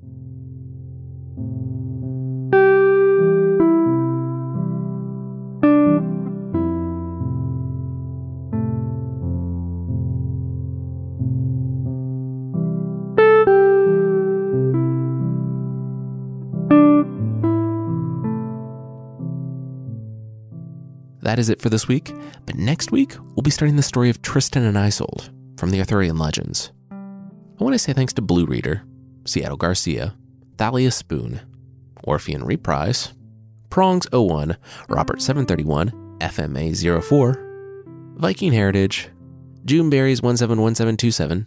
That 21.21 21.39
is 21.39 21.49
it 21.49 21.61
for 21.61 21.69
this 21.69 21.89
week, 21.89 22.13
but 22.47 22.57
next 22.57 22.93
week 22.93 23.17
we'll 23.35 23.43
be 23.43 23.51
starting 23.51 23.77
the 23.77 23.83
story 23.83 24.09
of 24.11 24.23
Tristan 24.23 24.65
and 24.65 24.79
Isolde 24.79 25.31
from 25.57 25.71
the 25.71 25.81
Arthurian 25.81 26.17
legends. 26.17 26.73
I 26.91 27.65
want 27.65 27.75
to 27.75 27.79
say 27.79 27.93
thanks 27.93 28.13
to 28.15 28.23
Blue 28.23 28.47
Reader, 28.47 28.83
Seattle 29.25 29.57
Garcia, 29.57 30.15
Thalia 30.57 30.91
Spoon, 30.91 31.41
Orphean 32.05 32.45
Reprise, 32.45 33.13
Prongs 33.69 34.07
01, 34.13 34.57
Robert 34.89 35.21
731, 35.21 36.19
FMA 36.21 37.03
04, 37.03 38.15
Viking 38.17 38.53
Heritage, 38.53 39.09
Juneberries 39.65 40.23
171727, 40.23 41.47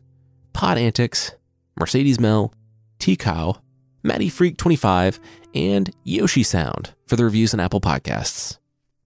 Pod 0.54 0.78
Antics, 0.78 1.32
Mercedes 1.80 2.20
Mel, 2.20 2.54
T 3.00 3.16
Cow, 3.16 3.58
Maddie 4.04 4.30
Freak 4.30 4.58
25, 4.58 5.20
and 5.56 5.90
Yoshi 6.04 6.44
Sound 6.44 6.94
for 7.08 7.16
the 7.16 7.24
reviews 7.24 7.54
on 7.54 7.60
Apple 7.60 7.82
Podcasts. 7.82 8.58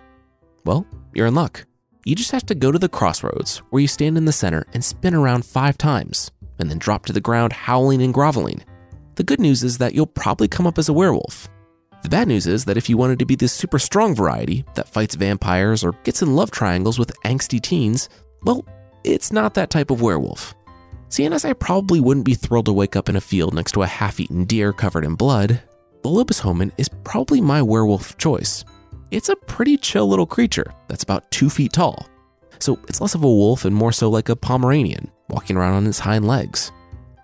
Well, 0.63 0.88
you're 1.15 1.28
in 1.28 1.34
luck. 1.34 1.65
You 2.04 2.13
just 2.13 2.32
have 2.32 2.45
to 2.47 2.56
go 2.56 2.71
to 2.71 2.78
the 2.78 2.89
crossroads 2.89 3.60
where 3.69 3.82
you 3.82 3.88
stand 3.88 4.17
in 4.17 4.25
the 4.25 4.32
center 4.32 4.65
and 4.73 4.84
spin 4.84 5.15
around 5.15 5.45
five 5.45 5.78
times, 5.78 6.30
and 6.60 6.69
then 6.69 6.78
drop 6.78 7.06
to 7.08 7.13
the 7.13 7.21
ground 7.21 7.54
howling 7.54 8.01
and 8.01 8.13
groveling. 8.13 8.63
The 9.15 9.23
good 9.23 9.39
news 9.39 9.63
is 9.63 9.78
that 9.80 9.95
you'll 9.95 10.06
probably 10.06 10.47
come 10.47 10.67
up 10.67 10.78
as 10.78 10.89
a 10.89 10.93
werewolf. 10.93 11.47
The 12.04 12.10
bad 12.10 12.28
news 12.28 12.45
is 12.45 12.65
that 12.65 12.78
if 12.78 12.89
you 12.89 12.97
wanted 12.97 13.17
to 13.19 13.25
be 13.25 13.36
the 13.36 13.47
super 13.47 13.80
strong 13.80 14.13
variety 14.13 14.65
that 14.75 14.89
fights 14.89 15.15
vampires 15.15 15.84
or 15.84 15.93
gets 16.04 16.21
in 16.21 16.36
love 16.36 16.51
triangles 16.51 16.99
with 16.99 17.19
angsty 17.23 17.60
teens, 17.60 18.10
well, 18.43 18.63
it's 19.04 19.32
not 19.32 19.56
that 19.56 19.71
type 19.71 19.89
of 19.89 20.01
werewolf. 20.01 20.54
Seeing 21.10 21.34
as 21.34 21.45
I 21.45 21.54
probably 21.54 21.99
wouldn't 21.99 22.25
be 22.25 22.36
thrilled 22.36 22.65
to 22.65 22.73
wake 22.73 22.95
up 22.95 23.10
in 23.10 23.15
a 23.15 23.21
field 23.21 23.56
next 23.56 23.71
to 23.71 23.84
a 23.84 23.88
half 23.88 24.19
eaten 24.19 24.45
deer 24.45 24.73
covered 24.73 25.06
in 25.06 25.15
blood, 25.15 25.62
the 26.04 26.10
Lobis 26.10 26.41
Homem 26.41 26.71
is 26.78 26.89
probably 27.04 27.41
my 27.41 27.62
werewolf 27.62 28.15
choice 28.17 28.63
it's 29.15 29.30
a 29.30 29.36
pretty 29.38 29.78
chill 29.78 30.10
little 30.10 30.25
creature 30.25 30.73
that's 30.89 31.04
about 31.04 31.32
two 31.32 31.49
feet 31.49 31.71
tall. 31.71 32.06
So 32.60 32.78
it's 32.89 32.99
less 32.99 33.15
of 33.15 33.23
a 33.23 33.28
wolf 33.28 33.63
and 33.63 33.73
more 33.73 33.93
so 33.93 34.10
like 34.10 34.28
a 34.28 34.36
Pomeranian, 34.36 35.10
walking 35.30 35.56
around 35.56 35.75
on 35.75 35.88
its 35.88 35.99
hind 35.99 36.28
legs. 36.28 36.73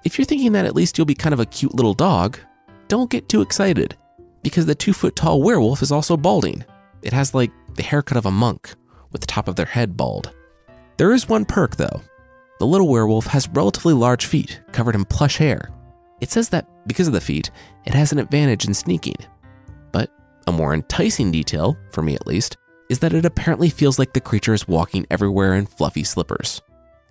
If 0.05 0.17
you're 0.17 0.25
thinking 0.25 0.53
that 0.53 0.65
at 0.65 0.73
least 0.73 0.97
you'll 0.97 1.03
be 1.03 1.15
kind 1.15 1.33
of 1.33 1.41
a 1.41 1.45
cute 1.45 1.75
little 1.75 1.93
dog, 1.93 2.37
don't 2.87 3.09
get 3.09 3.27
too 3.27 3.41
excited, 3.41 3.97
because 4.41 4.65
the 4.65 4.73
two 4.73 4.93
foot 4.93 5.17
tall 5.17 5.43
werewolf 5.43 5.81
is 5.81 5.91
also 5.91 6.15
balding. 6.15 6.63
It 7.01 7.11
has 7.11 7.33
like 7.33 7.51
the 7.75 7.83
haircut 7.83 8.17
of 8.17 8.25
a 8.25 8.31
monk, 8.31 8.73
with 9.11 9.19
the 9.19 9.27
top 9.27 9.49
of 9.49 9.57
their 9.57 9.65
head 9.65 9.97
bald. 9.97 10.33
There 10.95 11.11
is 11.11 11.27
one 11.27 11.43
perk 11.43 11.75
though. 11.75 12.01
The 12.59 12.67
little 12.67 12.87
werewolf 12.87 13.25
has 13.27 13.49
relatively 13.49 13.93
large 13.93 14.27
feet 14.27 14.61
covered 14.71 14.95
in 14.95 15.03
plush 15.03 15.35
hair. 15.35 15.69
It 16.21 16.31
says 16.31 16.47
that 16.49 16.69
because 16.87 17.07
of 17.07 17.13
the 17.13 17.19
feet, 17.19 17.51
it 17.85 17.93
has 17.93 18.13
an 18.13 18.19
advantage 18.19 18.65
in 18.65 18.73
sneaking, 18.73 19.17
a 20.47 20.51
more 20.51 20.73
enticing 20.73 21.31
detail, 21.31 21.77
for 21.91 22.01
me 22.01 22.15
at 22.15 22.27
least, 22.27 22.57
is 22.89 22.99
that 22.99 23.13
it 23.13 23.25
apparently 23.25 23.69
feels 23.69 23.97
like 23.97 24.13
the 24.13 24.19
creature 24.19 24.53
is 24.53 24.67
walking 24.67 25.05
everywhere 25.09 25.55
in 25.55 25.65
fluffy 25.65 26.03
slippers. 26.03 26.61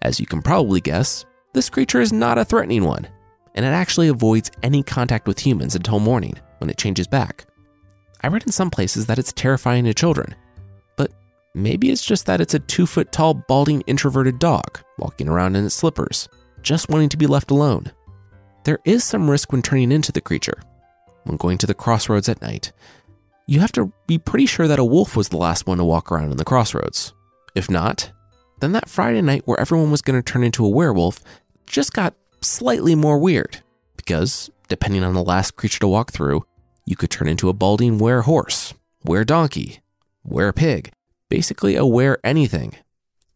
As 0.02 0.20
you 0.20 0.26
can 0.26 0.42
probably 0.42 0.80
guess, 0.80 1.24
this 1.52 1.70
creature 1.70 2.00
is 2.00 2.12
not 2.12 2.38
a 2.38 2.44
threatening 2.44 2.84
one, 2.84 3.08
and 3.54 3.64
it 3.64 3.70
actually 3.70 4.08
avoids 4.08 4.50
any 4.62 4.82
contact 4.82 5.26
with 5.26 5.38
humans 5.38 5.74
until 5.74 5.98
morning 5.98 6.34
when 6.58 6.70
it 6.70 6.78
changes 6.78 7.06
back. 7.06 7.46
I 8.22 8.28
read 8.28 8.44
in 8.44 8.52
some 8.52 8.70
places 8.70 9.06
that 9.06 9.18
it's 9.18 9.32
terrifying 9.32 9.84
to 9.84 9.94
children, 9.94 10.34
but 10.96 11.10
maybe 11.54 11.90
it's 11.90 12.04
just 12.04 12.26
that 12.26 12.40
it's 12.40 12.54
a 12.54 12.58
two 12.58 12.86
foot 12.86 13.10
tall, 13.12 13.34
balding, 13.34 13.80
introverted 13.82 14.38
dog 14.38 14.80
walking 14.98 15.28
around 15.28 15.56
in 15.56 15.64
its 15.64 15.74
slippers, 15.74 16.28
just 16.62 16.90
wanting 16.90 17.08
to 17.08 17.16
be 17.16 17.26
left 17.26 17.50
alone. 17.50 17.90
There 18.64 18.80
is 18.84 19.02
some 19.04 19.30
risk 19.30 19.52
when 19.52 19.62
turning 19.62 19.90
into 19.90 20.12
the 20.12 20.20
creature. 20.20 20.62
When 21.24 21.36
going 21.36 21.58
to 21.58 21.66
the 21.66 21.74
crossroads 21.74 22.28
at 22.28 22.42
night, 22.42 22.72
you 23.50 23.58
have 23.58 23.72
to 23.72 23.92
be 24.06 24.16
pretty 24.16 24.46
sure 24.46 24.68
that 24.68 24.78
a 24.78 24.84
wolf 24.84 25.16
was 25.16 25.30
the 25.30 25.36
last 25.36 25.66
one 25.66 25.78
to 25.78 25.84
walk 25.84 26.12
around 26.12 26.30
in 26.30 26.36
the 26.36 26.44
crossroads. 26.44 27.12
If 27.56 27.68
not, 27.68 28.12
then 28.60 28.70
that 28.72 28.88
Friday 28.88 29.22
night 29.22 29.42
where 29.44 29.58
everyone 29.58 29.90
was 29.90 30.02
going 30.02 30.22
to 30.22 30.32
turn 30.32 30.44
into 30.44 30.64
a 30.64 30.68
werewolf 30.68 31.18
just 31.66 31.92
got 31.92 32.14
slightly 32.40 32.94
more 32.94 33.18
weird. 33.18 33.60
Because, 33.96 34.50
depending 34.68 35.02
on 35.02 35.14
the 35.14 35.24
last 35.24 35.56
creature 35.56 35.80
to 35.80 35.88
walk 35.88 36.12
through, 36.12 36.44
You 36.90 36.96
could 36.96 37.10
turn 37.10 37.28
into 37.28 37.48
a 37.48 37.52
balding 37.52 37.98
were 37.98 38.22
horse, 38.22 38.74
were 39.04 39.24
donkey, 39.24 39.80
were 40.24 40.52
pig, 40.52 40.90
basically 41.28 41.76
a 41.76 41.86
were 41.86 42.18
anything. 42.24 42.74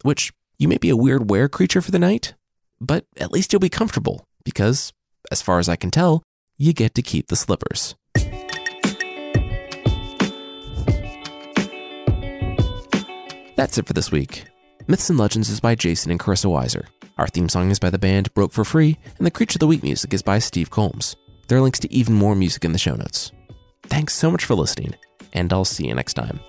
Which 0.03 0.33
you 0.59 0.67
may 0.67 0.79
be 0.79 0.91
a 0.91 0.97
weird 0.97 1.31
were 1.31 1.49
creature 1.49 1.81
for 1.81 1.93
the 1.93 2.01
night, 2.01 2.35
but 2.81 3.05
at 3.17 3.31
least 3.31 3.53
you'll 3.53 3.61
be 3.61 3.69
comfortable 3.69 4.27
because, 4.45 4.93
as 5.31 5.41
far 5.41 5.61
as 5.61 5.69
I 5.69 5.77
can 5.77 5.93
tell, 5.93 6.25
you 6.59 6.73
get 6.73 6.95
to 6.97 7.03
keep 7.03 7.29
the 7.29 7.37
slippers. 7.37 7.95
That's 13.57 13.79
it 13.79 13.87
for 13.87 13.93
this 13.93 14.11
week. 14.11 14.45
Myths 14.87 15.11
and 15.11 15.19
Legends 15.19 15.49
is 15.49 15.61
by 15.61 15.75
Jason 15.75 16.11
and 16.11 16.21
Carissa 16.21 16.47
Weiser. 16.47 16.87
Our 17.17 17.29
theme 17.29 17.49
song 17.49 17.71
is 17.71 17.79
by 17.79 17.91
the 17.91 17.99
band 17.99 18.35
Broke 18.35 18.53
for 18.53 18.65
Free, 18.65 18.99
and 19.17 19.27
the 19.27 19.31
Creature 19.31 19.57
of 19.57 19.61
the 19.61 19.67
Week 19.69 19.83
music 19.83 20.13
is 20.13 20.23
by 20.23 20.41
Steve 20.41 20.71
Combs. 20.71 21.15
There 21.47 21.59
are 21.59 21.61
links 21.61 21.79
to 21.81 21.93
even 21.93 22.15
more 22.15 22.35
music 22.35 22.65
in 22.65 22.73
the 22.73 22.79
show 22.79 22.95
notes. 22.97 23.31
Thanks 23.85 24.15
so 24.15 24.31
much 24.31 24.45
for 24.45 24.55
listening, 24.55 24.95
and 25.33 25.53
I'll 25.53 25.65
see 25.65 25.87
you 25.87 25.95
next 25.95 26.15
time. 26.15 26.41